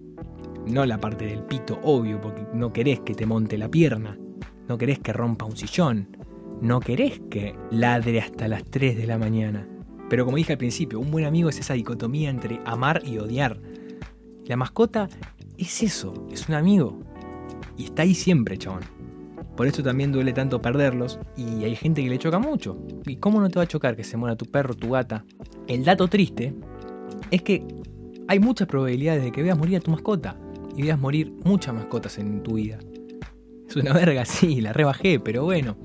No 0.66 0.84
la 0.84 0.98
parte 0.98 1.24
del 1.24 1.42
pito, 1.44 1.80
obvio, 1.82 2.20
porque 2.20 2.46
no 2.52 2.70
querés 2.70 3.00
que 3.00 3.14
te 3.14 3.24
monte 3.24 3.56
la 3.56 3.70
pierna, 3.70 4.18
no 4.68 4.76
querés 4.76 4.98
que 4.98 5.14
rompa 5.14 5.46
un 5.46 5.56
sillón, 5.56 6.14
no 6.60 6.80
querés 6.80 7.22
que 7.30 7.54
ladre 7.70 8.20
hasta 8.20 8.46
las 8.46 8.64
3 8.64 8.98
de 8.98 9.06
la 9.06 9.16
mañana. 9.16 9.66
Pero 10.10 10.26
como 10.26 10.36
dije 10.36 10.52
al 10.52 10.58
principio, 10.58 11.00
un 11.00 11.10
buen 11.10 11.24
amigo 11.24 11.48
es 11.48 11.58
esa 11.58 11.72
dicotomía 11.72 12.28
entre 12.28 12.60
amar 12.66 13.00
y 13.06 13.16
odiar. 13.16 13.58
La 14.44 14.56
mascota 14.56 15.08
es 15.56 15.82
eso, 15.82 16.26
es 16.30 16.46
un 16.46 16.56
amigo. 16.56 17.00
Y 17.78 17.84
está 17.84 18.02
ahí 18.02 18.14
siempre, 18.14 18.58
chabón. 18.58 18.82
Por 19.60 19.66
eso 19.66 19.82
también 19.82 20.10
duele 20.10 20.32
tanto 20.32 20.62
perderlos 20.62 21.18
y 21.36 21.64
hay 21.64 21.76
gente 21.76 22.02
que 22.02 22.08
le 22.08 22.16
choca 22.16 22.38
mucho. 22.38 22.78
¿Y 23.04 23.16
cómo 23.16 23.42
no 23.42 23.50
te 23.50 23.58
va 23.58 23.64
a 23.64 23.68
chocar 23.68 23.94
que 23.94 24.04
se 24.04 24.16
muera 24.16 24.34
tu 24.34 24.46
perro, 24.46 24.72
tu 24.72 24.88
gata? 24.88 25.26
El 25.68 25.84
dato 25.84 26.08
triste 26.08 26.54
es 27.30 27.42
que 27.42 27.66
hay 28.26 28.40
muchas 28.40 28.66
probabilidades 28.66 29.22
de 29.22 29.30
que 29.30 29.42
veas 29.42 29.58
morir 29.58 29.76
a 29.76 29.80
tu 29.80 29.90
mascota 29.90 30.34
y 30.74 30.80
veas 30.80 30.98
morir 30.98 31.34
muchas 31.44 31.74
mascotas 31.74 32.16
en 32.16 32.42
tu 32.42 32.54
vida. 32.54 32.78
Es 33.68 33.76
una 33.76 33.92
verga, 33.92 34.24
sí, 34.24 34.62
la 34.62 34.72
rebajé, 34.72 35.20
pero 35.20 35.44
bueno. 35.44 35.76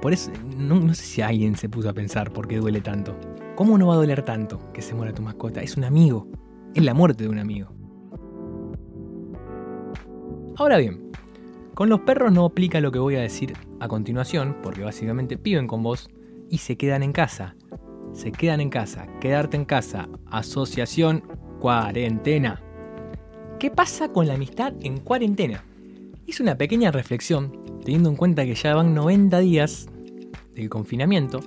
Por 0.00 0.14
eso, 0.14 0.32
no, 0.56 0.94
sé 0.94 1.04
si 1.04 1.20
alguien 1.20 1.54
se 1.54 1.68
puso 1.68 1.90
a 1.90 1.92
pensar 1.92 2.32
por 2.32 2.48
qué 2.48 2.56
duele 2.56 2.80
tanto. 2.80 3.14
¿Cómo 3.56 3.76
no 3.76 3.88
va 3.88 3.92
a 3.92 3.98
doler 3.98 4.22
tanto 4.22 4.72
que 4.72 4.80
se 4.80 4.94
muera 4.94 5.12
tu 5.12 5.20
mascota? 5.20 5.60
Es 5.60 5.76
un 5.76 5.84
amigo. 5.84 6.28
Es 6.74 6.82
la 6.82 6.94
muerte 6.94 7.24
de 7.24 7.28
un 7.28 7.40
amigo. 7.40 7.74
Ahora 10.56 10.78
bien, 10.78 11.12
con 11.74 11.88
los 11.88 12.00
perros 12.00 12.32
no 12.32 12.44
aplica 12.44 12.80
lo 12.80 12.92
que 12.92 12.98
voy 12.98 13.16
a 13.16 13.20
decir 13.20 13.54
a 13.80 13.88
continuación, 13.88 14.56
porque 14.62 14.82
básicamente 14.82 15.36
viven 15.36 15.66
con 15.66 15.82
vos 15.82 16.10
y 16.50 16.58
se 16.58 16.76
quedan 16.76 17.02
en 17.02 17.12
casa. 17.12 17.56
Se 18.12 18.30
quedan 18.30 18.60
en 18.60 18.68
casa. 18.68 19.06
Quedarte 19.20 19.56
en 19.56 19.64
casa. 19.64 20.08
Asociación 20.26 21.24
cuarentena. 21.60 22.62
¿Qué 23.58 23.70
pasa 23.70 24.12
con 24.12 24.26
la 24.26 24.34
amistad 24.34 24.74
en 24.80 24.98
cuarentena? 24.98 25.64
Hice 26.26 26.42
una 26.42 26.58
pequeña 26.58 26.90
reflexión, 26.90 27.80
teniendo 27.84 28.10
en 28.10 28.16
cuenta 28.16 28.44
que 28.44 28.54
ya 28.54 28.74
van 28.74 28.94
90 28.94 29.38
días 29.38 29.88
del 30.54 30.68
confinamiento, 30.68 31.40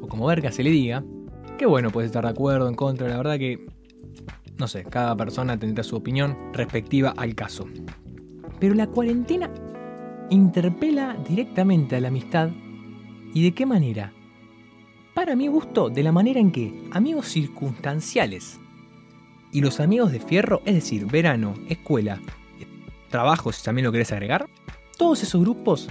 o 0.00 0.06
como 0.06 0.26
verga 0.26 0.52
se 0.52 0.62
le 0.62 0.70
diga, 0.70 1.02
que 1.58 1.66
bueno, 1.66 1.90
puedes 1.90 2.08
estar 2.08 2.24
de 2.24 2.30
acuerdo, 2.30 2.68
en 2.68 2.74
contra, 2.74 3.08
la 3.08 3.16
verdad 3.16 3.38
que, 3.38 3.66
no 4.58 4.68
sé, 4.68 4.84
cada 4.84 5.16
persona 5.16 5.58
tendrá 5.58 5.82
su 5.82 5.96
opinión 5.96 6.36
respectiva 6.52 7.14
al 7.16 7.34
caso. 7.34 7.66
Pero 8.58 8.74
la 8.74 8.86
cuarentena 8.86 9.50
interpela 10.30 11.16
directamente 11.28 11.96
a 11.96 12.00
la 12.00 12.08
amistad 12.08 12.50
y 13.34 13.42
de 13.42 13.52
qué 13.52 13.66
manera. 13.66 14.12
Para 15.14 15.36
mi 15.36 15.46
gusto, 15.48 15.88
de 15.88 16.02
la 16.02 16.12
manera 16.12 16.40
en 16.40 16.50
que 16.50 16.88
amigos 16.90 17.28
circunstanciales 17.28 18.60
y 19.52 19.60
los 19.60 19.80
amigos 19.80 20.12
de 20.12 20.20
fierro, 20.20 20.60
es 20.64 20.74
decir, 20.74 21.06
verano, 21.06 21.54
escuela, 21.68 22.20
trabajo, 23.10 23.52
si 23.52 23.62
también 23.62 23.86
lo 23.86 23.92
querés 23.92 24.12
agregar, 24.12 24.46
todos 24.98 25.22
esos 25.22 25.40
grupos 25.40 25.88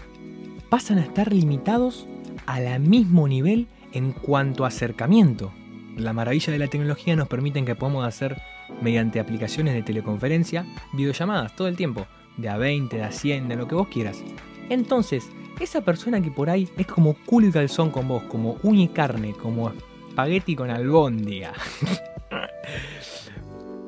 pasan 0.70 1.00
a 1.00 1.04
estar 1.04 1.34
limitados 1.34 2.08
al 2.46 2.80
mismo 2.80 3.28
nivel 3.28 3.68
en 3.94 4.12
cuanto 4.12 4.66
a 4.66 4.68
acercamiento. 4.68 5.52
La 5.98 6.14
maravilla 6.14 6.52
de 6.52 6.60
la 6.60 6.68
tecnología 6.68 7.16
nos 7.16 7.28
permite 7.28 7.64
que 7.64 7.76
podamos 7.76 8.06
hacer 8.06 8.40
mediante 8.82 9.20
aplicaciones 9.20 9.74
de 9.74 9.84
teleconferencia 9.84 10.66
videollamadas 10.94 11.56
todo 11.56 11.68
el 11.68 11.78
tiempo, 11.78 12.06
de 12.38 12.50
a 12.50 12.58
20, 12.58 12.98
de 12.98 13.04
a 13.04 13.12
100, 13.12 13.48
de 13.48 13.56
lo 13.56 13.68
que 13.68 13.76
vos 13.76 13.88
quieras. 13.88 14.24
Entonces, 14.70 15.30
esa 15.60 15.82
persona 15.82 16.22
que 16.22 16.32
por 16.32 16.50
ahí 16.50 16.68
es 16.78 16.88
como 16.88 17.16
culo 17.26 17.48
y 17.48 17.52
calzón 17.52 17.92
con 17.92 18.08
vos, 18.08 18.24
como 18.24 18.58
uña 18.64 18.92
carne, 18.92 19.34
como 19.34 19.72
espagueti 20.10 20.56
con 20.56 20.70
albóndiga. 20.70 21.54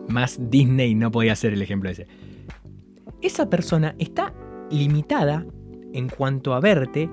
Más 0.07 0.37
Disney 0.49 0.95
no 0.95 1.11
podía 1.11 1.35
ser 1.35 1.53
el 1.53 1.61
ejemplo 1.61 1.89
ese. 1.89 2.07
Esa 3.21 3.49
persona 3.49 3.95
está 3.97 4.33
limitada 4.69 5.45
en 5.93 6.09
cuanto 6.09 6.53
a 6.53 6.59
verte 6.59 7.09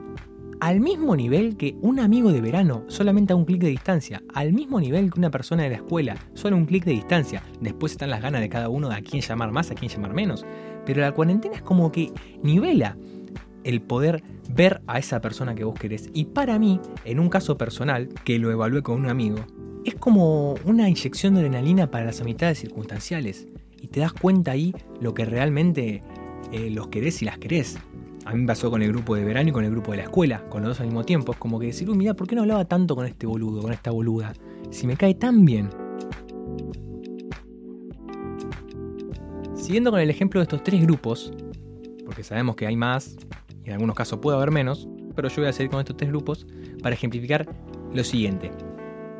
al 0.61 0.81
mismo 0.81 1.17
nivel 1.17 1.57
que 1.57 1.77
un 1.83 2.01
amigo 2.01 2.33
de 2.33 2.41
verano, 2.41 2.85
solamente 2.89 3.33
a 3.33 3.37
un 3.37 3.45
clic 3.45 3.61
de 3.61 3.69
distancia, 3.69 4.23
al 4.33 4.53
mismo 4.53 4.81
nivel 4.81 5.13
que 5.13 5.19
una 5.19 5.31
persona 5.31 5.65
de 5.65 5.71
la 5.71 5.77
escuela, 5.77 6.17
solo 6.35 6.57
un 6.57 6.67
clic 6.67 6.85
de 6.85 6.93
distancia. 6.93 7.43
Después 7.61 7.93
están 7.93 8.11
las 8.11 8.23
ganas 8.23 8.41
de 8.41 8.49
cada 8.49 8.69
uno 8.69 8.89
de 8.89 8.95
a 8.95 9.03
quién 9.03 9.23
llamar 9.23 9.51
más, 9.51 9.71
a 9.71 9.75
quién 9.75 9.91
llamar 9.91 10.15
menos. 10.15 10.47
Pero 10.87 11.01
la 11.01 11.13
cuarentena 11.13 11.57
es 11.57 11.63
como 11.63 11.91
que 11.91 12.13
nivela 12.43 12.97
el 13.65 13.81
poder 13.81 14.23
ver 14.51 14.83
a 14.87 14.99
esa 14.99 15.21
persona 15.21 15.55
que 15.55 15.65
vos 15.65 15.79
querés. 15.79 16.11
Y 16.13 16.27
para 16.27 16.59
mí, 16.59 16.81
en 17.05 17.19
un 17.19 17.29
caso 17.29 17.57
personal, 17.57 18.09
que 18.25 18.39
lo 18.39 18.51
evalué 18.51 18.83
con 18.83 19.01
un 19.01 19.09
amigo, 19.09 19.39
es 19.85 19.95
como 19.95 20.55
una 20.65 20.89
inyección 20.89 21.35
de 21.35 21.41
adrenalina 21.41 21.91
para 21.91 22.05
las 22.05 22.21
amistades 22.21 22.59
circunstanciales. 22.59 23.49
Y 23.81 23.89
te 23.89 24.01
das 24.01 24.13
cuenta 24.13 24.53
ahí 24.53 24.75
lo 25.01 25.13
que 25.15 25.25
realmente 25.25 26.03
eh, 26.53 26.71
los 26.71 26.89
querés 26.89 27.21
y 27.23 27.25
las 27.25 27.39
querés. 27.39 27.79
A 28.25 28.33
mí 28.33 28.41
me 28.41 28.47
pasó 28.47 28.71
con 28.71 28.83
el 28.83 28.91
grupo 28.91 29.15
de 29.15 29.25
verano 29.25 29.51
y 29.51 29.53
con 29.53 29.65
el 29.65 29.71
grupo 29.71 29.91
de 29.91 29.99
la 29.99 30.05
escuela, 30.05 30.43
con 30.49 30.63
los 30.63 30.71
dos 30.71 30.81
al 30.81 30.87
mismo 30.87 31.05
tiempo. 31.05 31.33
Es 31.33 31.39
como 31.39 31.59
que 31.59 31.67
decir, 31.67 31.91
uy, 31.91 31.97
mira, 31.97 32.15
¿por 32.15 32.27
qué 32.27 32.35
no 32.35 32.43
hablaba 32.43 32.65
tanto 32.65 32.97
con 32.97 33.05
este 33.05 33.27
boludo, 33.27 33.61
con 33.61 33.73
esta 33.73 33.91
boluda? 33.91 34.33
Si 34.71 34.87
me 34.87 34.97
cae 34.97 35.15
tan 35.15 35.45
bien. 35.45 35.69
Siguiendo 39.65 39.91
con 39.91 39.99
el 39.99 40.11
ejemplo 40.11 40.41
de 40.41 40.43
estos 40.43 40.63
tres 40.63 40.83
grupos, 40.83 41.33
porque 42.05 42.23
sabemos 42.23 42.55
que 42.55 42.67
hay 42.67 42.77
más, 42.77 43.17
y 43.65 43.69
en 43.69 43.73
algunos 43.73 43.97
casos 43.97 44.19
puede 44.19 44.37
haber 44.37 44.51
menos, 44.51 44.87
pero 45.17 45.31
yo 45.31 45.37
voy 45.37 45.47
a 45.47 45.55
seguir 45.55 45.71
con 45.71 45.81
estos 45.81 45.97
tres 45.97 46.11
grupos 46.11 46.47
para 46.83 46.95
ejemplificar 46.95 47.49
lo 47.91 48.05
siguiente. 48.05 48.51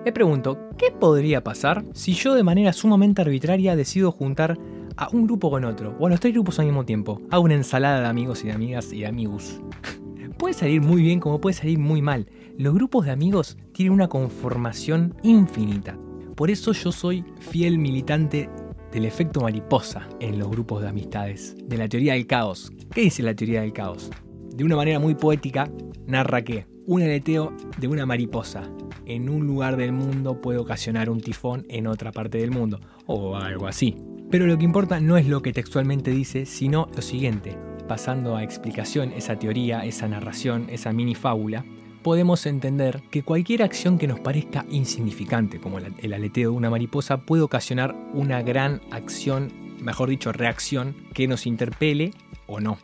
Me 0.05 0.13
pregunto, 0.13 0.69
¿qué 0.77 0.91
podría 0.91 1.43
pasar 1.43 1.83
si 1.95 2.13
yo 2.13 2.35
de 2.35 2.43
manera 2.43 2.75
sumamente 2.75 3.23
arbitraria 3.23 3.75
decido 3.75 4.13
juntar 4.13 4.59
a 4.99 5.09
un 5.15 5.25
grupo 5.25 5.51
con 5.51 5.65
otro, 5.65 5.97
o 5.99 6.09
a 6.09 6.11
los 6.11 6.21
tres 6.21 6.35
grupos 6.35 6.59
al 6.59 6.67
mismo 6.67 6.85
tiempo. 6.85 7.23
Hago 7.31 7.45
una 7.45 7.55
ensalada 7.55 8.03
de 8.03 8.07
amigos 8.07 8.45
y 8.45 8.49
de 8.49 8.53
amigas 8.53 8.93
y 8.93 9.01
de 9.01 9.07
amigos. 9.07 9.63
puede 10.39 10.53
salir 10.53 10.83
muy 10.83 11.01
bien 11.01 11.21
como 11.21 11.41
puede 11.41 11.55
salir 11.55 11.79
muy 11.79 12.03
mal. 12.03 12.29
Los 12.59 12.75
grupos 12.75 13.07
de 13.07 13.13
amigos 13.13 13.57
tienen 13.73 13.95
una 13.95 14.09
conformación 14.09 15.15
infinita. 15.23 15.97
Por 16.37 16.51
eso 16.51 16.73
yo 16.73 16.93
soy 16.93 17.25
fiel 17.41 17.79
militante 17.79 18.51
del 18.95 19.07
efecto 19.07 19.41
mariposa 19.41 20.09
en 20.21 20.39
los 20.39 20.49
grupos 20.49 20.81
de 20.81 20.89
amistades, 20.89 21.57
de 21.65 21.77
la 21.77 21.89
teoría 21.89 22.13
del 22.13 22.29
caos. 22.29 22.71
¿Qué 22.95 23.01
dice 23.01 23.25
la 23.25 23.35
teoría 23.35 23.63
del 23.63 23.73
caos? 23.73 24.09
De 24.55 24.63
una 24.63 24.77
manera 24.77 25.01
muy 25.01 25.17
poética, 25.17 25.69
narra 26.07 26.43
que 26.43 26.67
un 26.87 27.03
aleteo 27.03 27.53
de 27.77 27.89
una 27.89 28.07
mariposa 28.07 28.71
en 29.05 29.29
un 29.29 29.49
lugar 29.49 29.77
del 29.77 29.91
mundo 29.91 30.41
puede 30.41 30.61
ocasionar 30.61 31.11
un 31.11 31.21
tifón 31.21 31.67
en 31.69 31.89
otra 31.89 32.13
parte 32.13 32.39
del 32.39 32.53
mundo, 32.53 32.79
o 33.07 33.35
algo 33.35 33.67
así. 33.67 33.97
Pero 34.31 34.47
lo 34.47 34.57
que 34.59 34.65
importa 34.65 35.01
no 35.01 35.17
es 35.17 35.27
lo 35.27 35.43
que 35.43 35.53
textualmente 35.53 36.13
dice, 36.13 36.47
sino 36.47 36.89
lo 36.95 37.03
siguiente. 37.03 37.59
Pasando 37.89 38.37
a 38.37 38.45
explicación 38.45 39.13
esa 39.13 39.37
teoría, 39.37 39.85
esa 39.85 40.07
narración, 40.07 40.69
esa 40.71 40.93
mini 40.93 41.17
fábula, 41.17 41.65
podemos 42.05 42.45
entender 42.45 43.03
que 43.11 43.23
cualquier 43.23 43.63
acción 43.63 43.97
que 43.97 44.07
nos 44.07 44.21
parezca 44.21 44.67
insignificante, 44.69 45.59
como 45.59 45.79
el 45.79 46.13
aleteo 46.13 46.51
de 46.51 46.57
una 46.57 46.69
mariposa, 46.69 47.23
puede 47.23 47.43
ocasionar 47.43 47.97
una 48.13 48.43
gran 48.43 48.83
acción, 48.91 49.51
mejor 49.81 50.11
dicho, 50.11 50.31
reacción, 50.31 50.95
que 51.15 51.27
nos 51.27 51.47
interpele 51.47 52.13
o 52.47 52.61
no. 52.61 52.77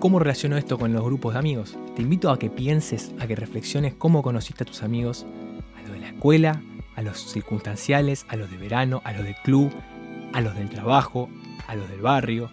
¿Cómo 0.00 0.18
relaciono 0.18 0.56
esto 0.56 0.78
con 0.78 0.94
los 0.94 1.04
grupos 1.04 1.34
de 1.34 1.40
amigos? 1.40 1.76
Te 1.94 2.00
invito 2.00 2.30
a 2.30 2.38
que 2.38 2.48
pienses, 2.48 3.12
a 3.20 3.26
que 3.26 3.36
reflexiones 3.36 3.92
cómo 3.94 4.22
conociste 4.22 4.64
a 4.64 4.66
tus 4.66 4.82
amigos, 4.82 5.26
a 5.76 5.82
los 5.82 5.92
de 5.92 6.00
la 6.00 6.08
escuela, 6.08 6.62
a 6.96 7.02
los 7.02 7.30
circunstanciales, 7.30 8.24
a 8.30 8.36
los 8.36 8.50
de 8.50 8.56
verano, 8.56 9.02
a 9.04 9.12
los 9.12 9.24
del 9.24 9.36
club, 9.44 9.70
a 10.32 10.40
los 10.40 10.54
del 10.54 10.70
trabajo, 10.70 11.28
a 11.68 11.74
los 11.74 11.90
del 11.90 12.00
barrio, 12.00 12.50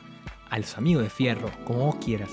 a 0.50 0.60
los 0.60 0.78
amigos 0.78 1.04
de 1.04 1.10
fierro, 1.10 1.50
como 1.64 1.86
vos 1.86 1.96
quieras. 1.96 2.32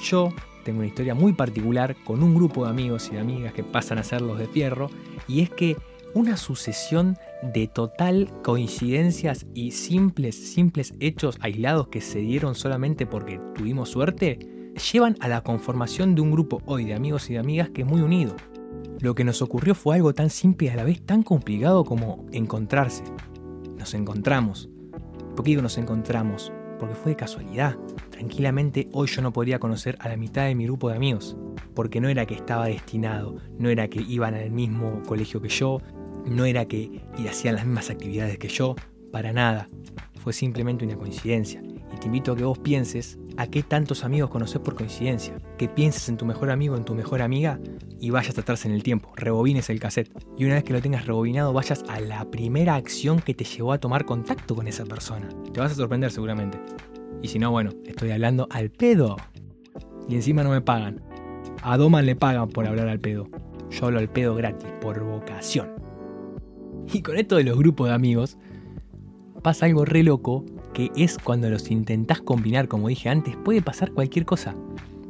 Yo 0.00 0.32
tengo 0.70 0.82
una 0.82 0.86
historia 0.86 1.16
muy 1.16 1.32
particular 1.32 1.96
con 2.04 2.22
un 2.22 2.32
grupo 2.32 2.64
de 2.64 2.70
amigos 2.70 3.08
y 3.08 3.14
de 3.14 3.20
amigas 3.20 3.52
que 3.52 3.64
pasan 3.64 3.98
a 3.98 4.04
ser 4.04 4.20
los 4.20 4.38
de 4.38 4.46
fierro, 4.46 4.88
y 5.26 5.40
es 5.40 5.50
que 5.50 5.76
una 6.14 6.36
sucesión 6.36 7.18
de 7.42 7.66
total 7.66 8.30
coincidencias 8.44 9.46
y 9.52 9.72
simples, 9.72 10.36
simples 10.36 10.94
hechos 11.00 11.38
aislados 11.40 11.88
que 11.88 12.00
se 12.00 12.20
dieron 12.20 12.54
solamente 12.54 13.04
porque 13.04 13.40
tuvimos 13.56 13.88
suerte, 13.88 14.38
llevan 14.92 15.16
a 15.18 15.26
la 15.26 15.42
conformación 15.42 16.14
de 16.14 16.20
un 16.20 16.30
grupo 16.30 16.62
hoy 16.66 16.84
de 16.84 16.94
amigos 16.94 17.28
y 17.30 17.32
de 17.32 17.40
amigas 17.40 17.70
que 17.70 17.82
es 17.82 17.88
muy 17.88 18.00
unido. 18.00 18.36
Lo 19.00 19.16
que 19.16 19.24
nos 19.24 19.42
ocurrió 19.42 19.74
fue 19.74 19.96
algo 19.96 20.14
tan 20.14 20.30
simple 20.30 20.68
y 20.68 20.70
a 20.70 20.76
la 20.76 20.84
vez 20.84 21.04
tan 21.04 21.24
complicado 21.24 21.84
como 21.84 22.26
encontrarse. 22.30 23.02
Nos 23.76 23.92
encontramos. 23.94 24.68
¿Por 25.34 25.44
qué 25.44 25.50
digo 25.50 25.62
nos 25.62 25.78
encontramos? 25.78 26.52
Porque 26.80 26.96
fue 26.96 27.12
de 27.12 27.16
casualidad. 27.16 27.76
Tranquilamente 28.10 28.88
hoy 28.92 29.06
yo 29.06 29.22
no 29.22 29.32
podría 29.32 29.60
conocer 29.60 29.96
a 30.00 30.08
la 30.08 30.16
mitad 30.16 30.46
de 30.46 30.54
mi 30.54 30.64
grupo 30.64 30.88
de 30.88 30.96
amigos. 30.96 31.36
Porque 31.74 32.00
no 32.00 32.08
era 32.08 32.26
que 32.26 32.34
estaba 32.34 32.66
destinado, 32.66 33.36
no 33.58 33.68
era 33.68 33.88
que 33.88 34.00
iban 34.00 34.34
al 34.34 34.50
mismo 34.50 35.02
colegio 35.06 35.40
que 35.40 35.48
yo, 35.50 35.80
no 36.24 36.44
era 36.46 36.64
que 36.64 37.02
hacían 37.28 37.54
las 37.54 37.66
mismas 37.66 37.90
actividades 37.90 38.38
que 38.38 38.48
yo, 38.48 38.74
para 39.12 39.32
nada. 39.32 39.68
Fue 40.22 40.32
simplemente 40.32 40.84
una 40.84 40.96
coincidencia. 40.96 41.62
Y 41.62 41.98
te 41.98 42.06
invito 42.06 42.32
a 42.32 42.36
que 42.36 42.44
vos 42.44 42.58
pienses 42.58 43.19
a 43.40 43.46
qué 43.46 43.62
tantos 43.62 44.04
amigos 44.04 44.28
conoces 44.28 44.60
por 44.60 44.74
coincidencia. 44.74 45.34
Que 45.56 45.66
pienses 45.66 46.10
en 46.10 46.18
tu 46.18 46.26
mejor 46.26 46.50
amigo, 46.50 46.76
en 46.76 46.84
tu 46.84 46.94
mejor 46.94 47.22
amiga 47.22 47.58
y 47.98 48.10
vayas 48.10 48.36
atrás 48.36 48.66
en 48.66 48.72
el 48.72 48.82
tiempo. 48.82 49.12
Rebobines 49.16 49.70
el 49.70 49.80
cassette. 49.80 50.12
Y 50.36 50.44
una 50.44 50.56
vez 50.56 50.64
que 50.64 50.74
lo 50.74 50.82
tengas 50.82 51.06
rebobinado, 51.06 51.54
vayas 51.54 51.82
a 51.88 52.00
la 52.00 52.30
primera 52.30 52.74
acción 52.74 53.20
que 53.20 53.32
te 53.32 53.44
llevó 53.44 53.72
a 53.72 53.78
tomar 53.78 54.04
contacto 54.04 54.54
con 54.54 54.68
esa 54.68 54.84
persona. 54.84 55.30
Te 55.54 55.58
vas 55.58 55.72
a 55.72 55.74
sorprender 55.74 56.10
seguramente. 56.10 56.60
Y 57.22 57.28
si 57.28 57.38
no, 57.38 57.50
bueno, 57.50 57.70
estoy 57.86 58.10
hablando 58.10 58.46
al 58.50 58.68
pedo. 58.68 59.16
Y 60.06 60.16
encima 60.16 60.44
no 60.44 60.50
me 60.50 60.60
pagan. 60.60 61.00
A 61.62 61.78
Doman 61.78 62.04
le 62.04 62.16
pagan 62.16 62.50
por 62.50 62.66
hablar 62.66 62.88
al 62.88 63.00
pedo. 63.00 63.26
Yo 63.70 63.86
hablo 63.86 64.00
al 64.00 64.10
pedo 64.10 64.34
gratis, 64.34 64.68
por 64.82 65.02
vocación. 65.02 65.70
Y 66.92 67.00
con 67.00 67.16
esto 67.16 67.36
de 67.36 67.44
los 67.44 67.56
grupos 67.56 67.88
de 67.88 67.94
amigos, 67.94 68.36
pasa 69.42 69.64
algo 69.64 69.86
re 69.86 70.02
loco, 70.02 70.44
que 70.72 70.90
es 70.96 71.18
cuando 71.18 71.50
los 71.50 71.70
intentás 71.70 72.20
combinar, 72.20 72.68
como 72.68 72.88
dije 72.88 73.08
antes, 73.08 73.36
puede 73.36 73.62
pasar 73.62 73.92
cualquier 73.92 74.24
cosa, 74.24 74.54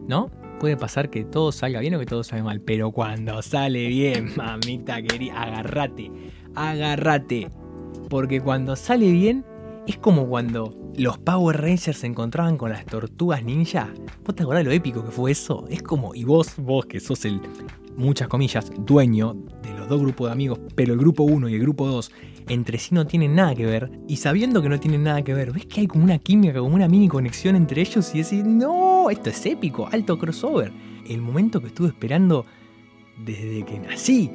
¿no? 0.07 0.31
Puede 0.59 0.77
pasar 0.77 1.11
que 1.11 1.25
todo 1.25 1.53
salga 1.53 1.81
bien 1.81 1.95
o 1.95 1.99
que 1.99 2.07
todo 2.07 2.23
salga 2.23 2.45
mal, 2.45 2.61
pero 2.61 2.93
cuando 2.93 3.41
sale 3.43 3.89
bien, 3.89 4.31
mamita 4.37 5.03
querida, 5.03 5.43
agárrate, 5.43 6.11
agárrate. 6.55 7.49
Porque 8.09 8.41
cuando 8.41 8.77
sale 8.77 9.11
bien, 9.11 9.45
es 9.87 9.97
como 9.97 10.27
cuando 10.27 10.75
los 10.97 11.19
Power 11.19 11.61
Rangers 11.61 11.99
se 11.99 12.07
encontraban 12.07 12.57
con 12.57 12.71
las 12.71 12.85
tortugas 12.85 13.43
ninja. 13.45 13.89
¿Vos 14.25 14.35
te 14.35 14.43
acordás 14.43 14.65
lo 14.65 14.73
épico 14.73 15.05
que 15.05 15.11
fue 15.11 15.31
eso? 15.31 15.67
Es 15.69 15.83
como, 15.83 16.15
y 16.15 16.25
vos, 16.25 16.55
vos 16.59 16.87
que 16.87 17.01
sos 17.01 17.25
el, 17.25 17.41
muchas 17.97 18.29
comillas, 18.29 18.71
dueño 18.79 19.35
de 19.63 19.73
los 19.75 19.89
dos 19.89 20.01
grupos 20.01 20.29
de 20.29 20.33
amigos, 20.33 20.61
pero 20.75 20.93
el 20.93 20.99
grupo 20.99 21.23
1 21.23 21.49
y 21.49 21.55
el 21.55 21.61
grupo 21.61 21.87
2 21.87 22.11
entre 22.49 22.79
sí 22.79 22.95
no 22.95 23.07
tienen 23.07 23.35
nada 23.35 23.55
que 23.55 23.67
ver, 23.67 23.91
y 24.09 24.17
sabiendo 24.17 24.63
que 24.63 24.69
no 24.69 24.81
tienen 24.81 25.05
nada 25.05 25.23
que 25.23 25.35
ver, 25.35 25.53
ves 25.53 25.67
que 25.67 25.81
hay 25.81 25.87
como 25.87 26.05
una 26.05 26.19
química, 26.19 26.59
como 26.59 26.75
una 26.75 26.89
mini 26.89 27.09
conexión 27.09 27.57
entre 27.57 27.83
ellos 27.83 28.15
y 28.15 28.23
decís, 28.23 28.45
no, 28.45 29.11
esto 29.11 29.31
es 29.31 29.47
épico, 29.47 29.89
alto 29.91 30.19
crossover. 30.19 30.73
El 31.09 31.21
momento 31.21 31.61
que 31.61 31.69
estuve 31.69 31.89
esperando 31.89 32.47
desde 33.25 33.65
que 33.65 33.79
nací. 33.79 34.31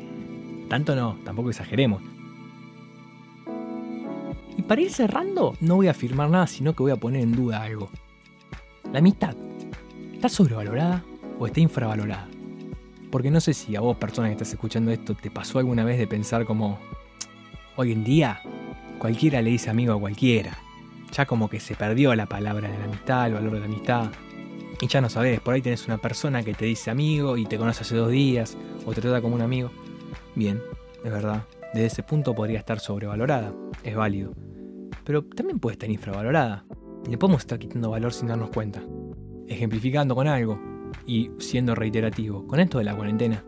Tanto 0.69 0.95
no, 0.95 1.17
tampoco 1.23 1.49
exageremos. 1.49 2.01
Y 4.57 4.61
para 4.61 4.81
ir 4.81 4.91
cerrando, 4.91 5.55
no 5.59 5.75
voy 5.75 5.87
a 5.87 5.91
afirmar 5.91 6.29
nada, 6.29 6.47
sino 6.47 6.73
que 6.73 6.83
voy 6.83 6.91
a 6.91 6.95
poner 6.95 7.21
en 7.21 7.33
duda 7.33 7.61
algo. 7.61 7.89
La 8.91 8.99
amistad, 8.99 9.35
¿está 10.13 10.29
sobrevalorada 10.29 11.03
o 11.37 11.45
está 11.45 11.59
infravalorada? 11.59 12.27
Porque 13.11 13.31
no 13.31 13.39
sé 13.39 13.53
si 13.53 13.75
a 13.75 13.81
vos, 13.81 13.97
persona 13.97 14.27
que 14.27 14.33
estás 14.33 14.51
escuchando 14.51 14.91
esto, 14.91 15.15
te 15.15 15.29
pasó 15.29 15.59
alguna 15.59 15.83
vez 15.83 15.97
de 15.97 16.07
pensar 16.07 16.45
como, 16.45 16.79
hoy 17.75 17.91
en 17.91 18.03
día, 18.03 18.41
cualquiera 18.99 19.41
le 19.41 19.51
dice 19.51 19.69
amigo 19.69 19.93
a 19.93 19.99
cualquiera. 19.99 20.57
Ya 21.11 21.25
como 21.25 21.49
que 21.49 21.59
se 21.59 21.75
perdió 21.75 22.15
la 22.15 22.25
palabra 22.25 22.69
de 22.69 22.77
la 22.77 22.85
amistad, 22.85 23.27
el 23.27 23.33
valor 23.35 23.53
de 23.53 23.59
la 23.59 23.65
amistad. 23.65 24.11
Y 24.81 24.87
ya 24.87 25.01
no 25.01 25.09
sabes, 25.09 25.39
por 25.39 25.53
ahí 25.53 25.61
tenés 25.61 25.87
una 25.87 25.97
persona 25.97 26.43
que 26.43 26.53
te 26.53 26.65
dice 26.65 26.91
amigo 26.91 27.37
y 27.37 27.45
te 27.45 27.57
conoce 27.57 27.81
hace 27.81 27.95
dos 27.95 28.11
días, 28.11 28.57
o 28.85 28.93
te 28.93 29.01
trata 29.01 29.21
como 29.21 29.35
un 29.35 29.41
amigo. 29.41 29.71
Bien, 30.35 30.61
es 31.03 31.11
verdad, 31.11 31.45
desde 31.73 31.87
ese 31.87 32.03
punto 32.03 32.33
podría 32.35 32.59
estar 32.59 32.79
sobrevalorada, 32.79 33.53
es 33.83 33.95
válido. 33.95 34.33
Pero 35.03 35.23
también 35.23 35.59
puede 35.59 35.73
estar 35.73 35.89
infravalorada. 35.89 36.65
Le 37.09 37.17
podemos 37.17 37.41
estar 37.41 37.59
quitando 37.59 37.91
valor 37.91 38.11
sin 38.11 38.27
darnos 38.27 38.49
cuenta. 38.49 38.81
Ejemplificando 39.47 40.15
con 40.15 40.27
algo, 40.27 40.59
y 41.05 41.29
siendo 41.37 41.75
reiterativo, 41.75 42.45
con 42.47 42.59
esto 42.59 42.79
de 42.79 42.83
la 42.83 42.95
cuarentena, 42.95 43.43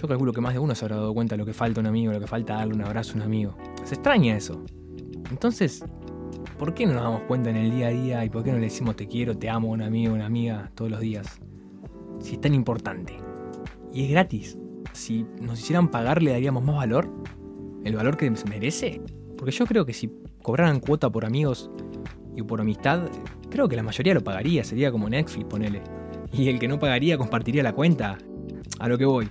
yo 0.00 0.06
calculo 0.06 0.32
que 0.32 0.40
más 0.40 0.52
de 0.52 0.60
uno 0.60 0.74
se 0.74 0.84
habrá 0.84 0.96
dado 0.96 1.12
cuenta 1.12 1.34
de 1.34 1.38
lo 1.38 1.46
que 1.46 1.52
falta 1.52 1.80
un 1.80 1.86
amigo, 1.86 2.12
lo 2.12 2.20
que 2.20 2.26
falta 2.26 2.54
darle 2.54 2.74
un 2.74 2.82
abrazo 2.82 3.12
a 3.12 3.16
un 3.16 3.22
amigo. 3.22 3.56
Se 3.84 3.94
extraña 3.94 4.36
eso. 4.36 4.64
Entonces, 5.30 5.84
¿por 6.58 6.74
qué 6.74 6.86
no 6.86 6.94
nos 6.94 7.02
damos 7.02 7.22
cuenta 7.22 7.50
en 7.50 7.56
el 7.56 7.70
día 7.70 7.88
a 7.88 7.90
día 7.90 8.24
y 8.24 8.30
por 8.30 8.44
qué 8.44 8.52
no 8.52 8.58
le 8.58 8.64
decimos 8.64 8.96
te 8.96 9.08
quiero, 9.08 9.36
te 9.36 9.48
amo 9.48 9.68
a 9.68 9.72
un 9.72 9.82
amigo, 9.82 10.14
una 10.14 10.26
amiga 10.26 10.70
todos 10.74 10.90
los 10.90 11.00
días? 11.00 11.40
Si 12.20 12.34
es 12.34 12.40
tan 12.40 12.54
importante. 12.54 13.14
Y 13.92 14.04
es 14.04 14.10
gratis. 14.10 14.56
Si 14.92 15.26
nos 15.40 15.58
hicieran 15.58 15.90
pagar, 15.90 16.22
¿le 16.22 16.30
daríamos 16.30 16.64
más 16.64 16.76
valor? 16.76 17.10
¿El 17.84 17.96
valor 17.96 18.16
que 18.16 18.30
merece? 18.48 19.00
Porque 19.36 19.52
yo 19.52 19.66
creo 19.66 19.84
que 19.84 19.92
si 19.92 20.10
cobraran 20.42 20.80
cuota 20.80 21.10
por 21.10 21.24
amigos 21.24 21.70
y 22.34 22.42
por 22.42 22.60
amistad, 22.60 23.08
creo 23.50 23.68
que 23.68 23.76
la 23.76 23.82
mayoría 23.82 24.14
lo 24.14 24.22
pagaría. 24.22 24.64
Sería 24.64 24.90
como 24.90 25.08
Netflix, 25.08 25.44
ponele 25.44 25.82
y 26.32 26.48
el 26.48 26.58
que 26.58 26.68
no 26.68 26.78
pagaría 26.78 27.16
compartiría 27.16 27.62
la 27.62 27.72
cuenta. 27.72 28.18
A 28.78 28.88
lo 28.88 28.98
que 28.98 29.04
voy. 29.04 29.28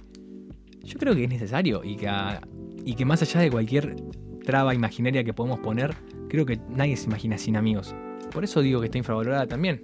Yo 0.88 0.98
creo 0.98 1.14
que 1.14 1.26
es 1.26 1.30
necesario 1.30 1.84
y 1.84 1.98
que, 1.98 2.10
y 2.86 2.96
que 2.96 3.04
más 3.04 3.22
allá 3.22 3.42
de 3.42 3.52
cualquier 3.52 3.98
traba 4.46 4.74
imaginaria 4.74 5.26
que 5.26 5.34
podemos 5.34 5.60
poner, 5.60 5.94
creo 6.30 6.46
que 6.46 6.62
nadie 6.70 6.96
se 6.96 7.08
imagina 7.08 7.38
sin 7.38 7.58
amigos. 7.58 7.94
Por 8.32 8.46
eso 8.46 8.62
digo 8.62 8.80
que 8.80 8.86
está 8.86 8.98
infravalorada 8.98 9.48
también. 9.48 9.84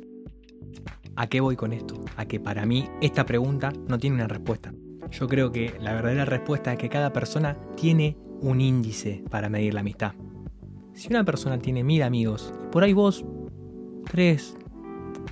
¿A 1.17 1.27
qué 1.27 1.41
voy 1.41 1.57
con 1.57 1.73
esto? 1.73 1.99
A 2.15 2.25
que 2.25 2.39
para 2.39 2.65
mí 2.65 2.87
esta 3.01 3.25
pregunta 3.25 3.73
no 3.89 3.99
tiene 3.99 4.15
una 4.15 4.29
respuesta. 4.29 4.73
Yo 5.11 5.27
creo 5.27 5.51
que 5.51 5.73
la 5.81 5.93
verdadera 5.93 6.23
respuesta 6.23 6.71
es 6.71 6.79
que 6.79 6.87
cada 6.87 7.11
persona 7.11 7.57
tiene 7.75 8.17
un 8.39 8.61
índice 8.61 9.25
para 9.29 9.49
medir 9.49 9.73
la 9.73 9.81
amistad. 9.81 10.13
Si 10.93 11.09
una 11.09 11.25
persona 11.25 11.59
tiene 11.59 11.83
mil 11.83 12.01
amigos 12.01 12.53
por 12.71 12.81
ahí 12.81 12.93
vos, 12.93 13.25
tres, 14.09 14.55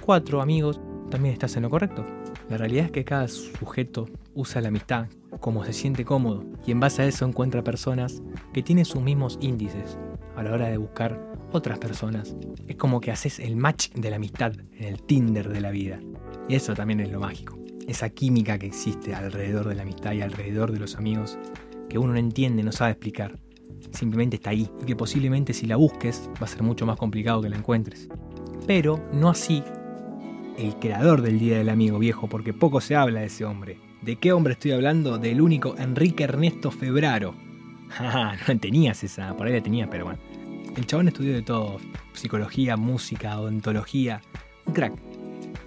cuatro 0.02 0.42
amigos, 0.42 0.82
también 1.10 1.32
estás 1.32 1.56
en 1.56 1.64
lo 1.64 1.70
correcto. 1.70 2.06
La 2.50 2.58
realidad 2.58 2.88
es 2.88 2.92
que 2.92 3.06
cada 3.06 3.30
sujeto 3.30 4.10
usa 4.34 4.60
la 4.60 4.68
amistad 4.68 5.08
como 5.40 5.64
se 5.66 5.74
siente 5.74 6.06
cómodo 6.06 6.46
y 6.66 6.72
en 6.72 6.80
base 6.80 7.02
a 7.02 7.06
eso 7.06 7.26
encuentra 7.26 7.64
personas 7.64 8.22
que 8.54 8.64
tienen 8.64 8.86
sus 8.86 9.02
mismos 9.02 9.38
índices 9.42 9.98
a 10.36 10.44
la 10.44 10.54
hora 10.54 10.68
de 10.68 10.78
buscar 10.78 11.32
otras 11.52 11.80
personas. 11.80 12.36
Es 12.68 12.76
como 12.76 13.02
que 13.02 13.12
haces 13.12 13.40
el 13.40 13.56
match 13.56 13.92
de 13.94 14.10
la 14.10 14.16
amistad 14.18 14.54
en 14.74 14.84
el 14.86 15.02
Tinder 15.02 15.50
de 15.50 15.62
la 15.62 15.72
vida. 15.72 16.00
Y 16.48 16.56
eso 16.56 16.74
también 16.74 17.00
es 17.00 17.12
lo 17.12 17.20
mágico. 17.20 17.60
Esa 17.88 18.10
química 18.10 18.58
que 18.58 18.68
existe 18.68 19.14
alrededor 19.14 19.68
de 19.68 19.76
la 19.76 19.82
amistad 19.84 20.14
y 20.14 20.22
alrededor 20.22 20.72
de 20.72 20.80
los 20.80 20.96
amigos 20.96 21.38
que 21.90 21.98
uno 21.98 22.14
no 22.14 22.20
entiende, 22.20 22.64
no 22.64 22.72
sabe 22.72 22.92
explicar. 22.92 23.38
simplemente 23.92 24.38
está 24.38 24.52
ahí 24.52 24.70
y 24.82 24.86
que 24.86 24.96
posiblemente 24.96 25.54
si 25.54 25.66
la 25.66 25.76
busques 25.76 26.30
va 26.42 26.46
a 26.46 26.48
ser 26.48 26.64
mucho 26.64 26.86
más 26.86 26.98
complicado 26.98 27.42
que 27.42 27.50
la 27.50 27.58
encuentres. 27.58 28.08
Pero 28.68 29.04
no 29.12 29.30
así 29.30 29.64
el 30.58 30.76
creador 30.76 31.22
del 31.22 31.40
Día 31.40 31.58
del 31.58 31.70
Amigo 31.70 32.00
Viejo, 32.00 32.30
porque 32.30 32.54
poco 32.54 32.80
se 32.80 32.96
habla 32.96 33.22
de 33.22 33.26
ese 33.26 33.44
hombre. 33.44 33.80
¿De 34.02 34.16
qué 34.16 34.34
hombre 34.34 34.54
estoy 34.54 34.72
hablando? 34.72 35.20
Del 35.20 35.42
único 35.42 35.76
Enrique 35.78 36.24
Ernesto 36.24 36.72
Febraro. 36.72 37.36
no 38.48 38.60
tenías 38.60 39.04
esa, 39.04 39.38
por 39.38 39.46
ahí 39.46 39.54
la 39.54 39.62
tenías, 39.62 39.90
pero 39.92 40.06
bueno. 40.06 40.20
El 40.76 40.88
chabón 40.88 41.10
estudió 41.10 41.34
de 41.34 41.44
todo, 41.44 41.80
psicología, 42.14 42.78
música, 42.78 43.40
odontología, 43.40 44.22
un 44.66 44.74
crack. 44.74 44.94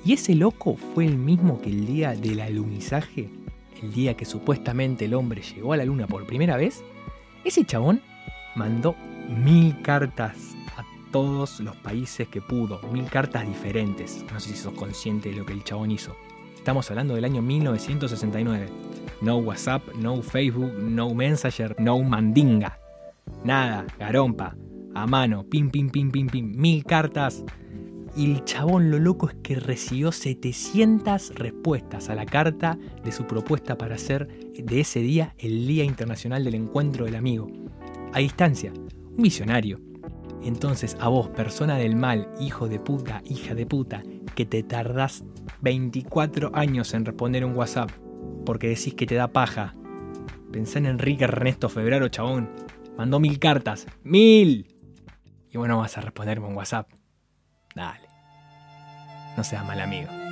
¿Y 0.04 0.14
ese 0.14 0.34
loco 0.34 0.76
fue 0.76 1.04
el 1.04 1.16
mismo 1.16 1.60
que 1.60 1.70
el 1.70 1.86
día 1.86 2.14
del 2.16 2.40
alunizaje? 2.40 3.28
El 3.80 3.92
día 3.92 4.16
que 4.16 4.24
supuestamente 4.24 5.04
el 5.04 5.14
hombre 5.14 5.42
llegó 5.42 5.72
a 5.72 5.76
la 5.76 5.84
luna 5.84 6.08
por 6.08 6.26
primera 6.26 6.56
vez. 6.56 6.82
Ese 7.44 7.64
chabón 7.64 8.02
mandó 8.56 8.96
mil 9.28 9.80
cartas 9.82 10.56
a 10.76 10.82
todos 11.12 11.60
los 11.60 11.76
países 11.76 12.26
que 12.26 12.40
pudo, 12.40 12.80
mil 12.90 13.04
cartas 13.04 13.46
diferentes. 13.46 14.24
No 14.32 14.40
sé 14.40 14.50
si 14.50 14.56
sos 14.56 14.74
consciente 14.74 15.30
de 15.30 15.36
lo 15.36 15.46
que 15.46 15.52
el 15.52 15.62
chabón 15.62 15.92
hizo. 15.92 16.16
Estamos 16.64 16.90
hablando 16.90 17.14
del 17.14 17.26
año 17.26 17.42
1969. 17.42 18.68
No 19.20 19.36
WhatsApp, 19.36 19.82
no 19.96 20.22
Facebook, 20.22 20.72
no 20.78 21.14
Messenger, 21.14 21.76
no 21.78 22.02
Mandinga. 22.02 22.78
Nada, 23.44 23.84
garompa, 23.98 24.56
a 24.94 25.06
mano, 25.06 25.44
pim, 25.44 25.68
pim, 25.68 25.90
pim, 25.90 26.10
pim, 26.10 26.26
pim, 26.26 26.52
mil 26.56 26.82
cartas. 26.82 27.44
Y 28.16 28.32
el 28.32 28.44
chabón 28.44 28.90
lo 28.90 28.98
loco 28.98 29.28
es 29.28 29.34
que 29.42 29.56
recibió 29.56 30.10
700 30.10 31.34
respuestas 31.34 32.08
a 32.08 32.14
la 32.14 32.24
carta 32.24 32.78
de 33.04 33.12
su 33.12 33.26
propuesta 33.26 33.76
para 33.76 33.96
hacer 33.96 34.26
de 34.54 34.80
ese 34.80 35.00
día 35.00 35.34
el 35.36 35.66
Día 35.66 35.84
Internacional 35.84 36.44
del 36.44 36.54
Encuentro 36.54 37.04
del 37.04 37.16
Amigo. 37.16 37.46
A 38.14 38.20
distancia, 38.20 38.72
un 38.72 39.22
visionario. 39.22 39.82
Entonces 40.44 40.96
a 41.00 41.08
vos, 41.08 41.28
persona 41.28 41.76
del 41.76 41.96
mal, 41.96 42.28
hijo 42.38 42.68
de 42.68 42.78
puta, 42.78 43.22
hija 43.24 43.54
de 43.54 43.66
puta, 43.66 44.02
que 44.34 44.44
te 44.44 44.62
tardás 44.62 45.24
24 45.62 46.50
años 46.54 46.92
en 46.94 47.04
responder 47.04 47.44
un 47.44 47.56
WhatsApp 47.56 47.90
porque 48.44 48.68
decís 48.68 48.94
que 48.94 49.06
te 49.06 49.14
da 49.14 49.28
paja. 49.28 49.74
Pensá 50.52 50.78
en 50.78 50.86
Enrique 50.86 51.24
Ernesto 51.24 51.68
Febrero, 51.68 52.08
chabón. 52.08 52.50
Mandó 52.96 53.18
mil 53.18 53.38
cartas. 53.38 53.86
¡Mil! 54.02 54.68
Y 55.50 55.58
bueno, 55.58 55.78
vas 55.78 55.98
a 55.98 56.00
responderme 56.00 56.46
un 56.46 56.56
WhatsApp. 56.56 56.90
Dale. 57.74 58.08
No 59.36 59.42
seas 59.42 59.66
mal 59.66 59.80
amigo. 59.80 60.23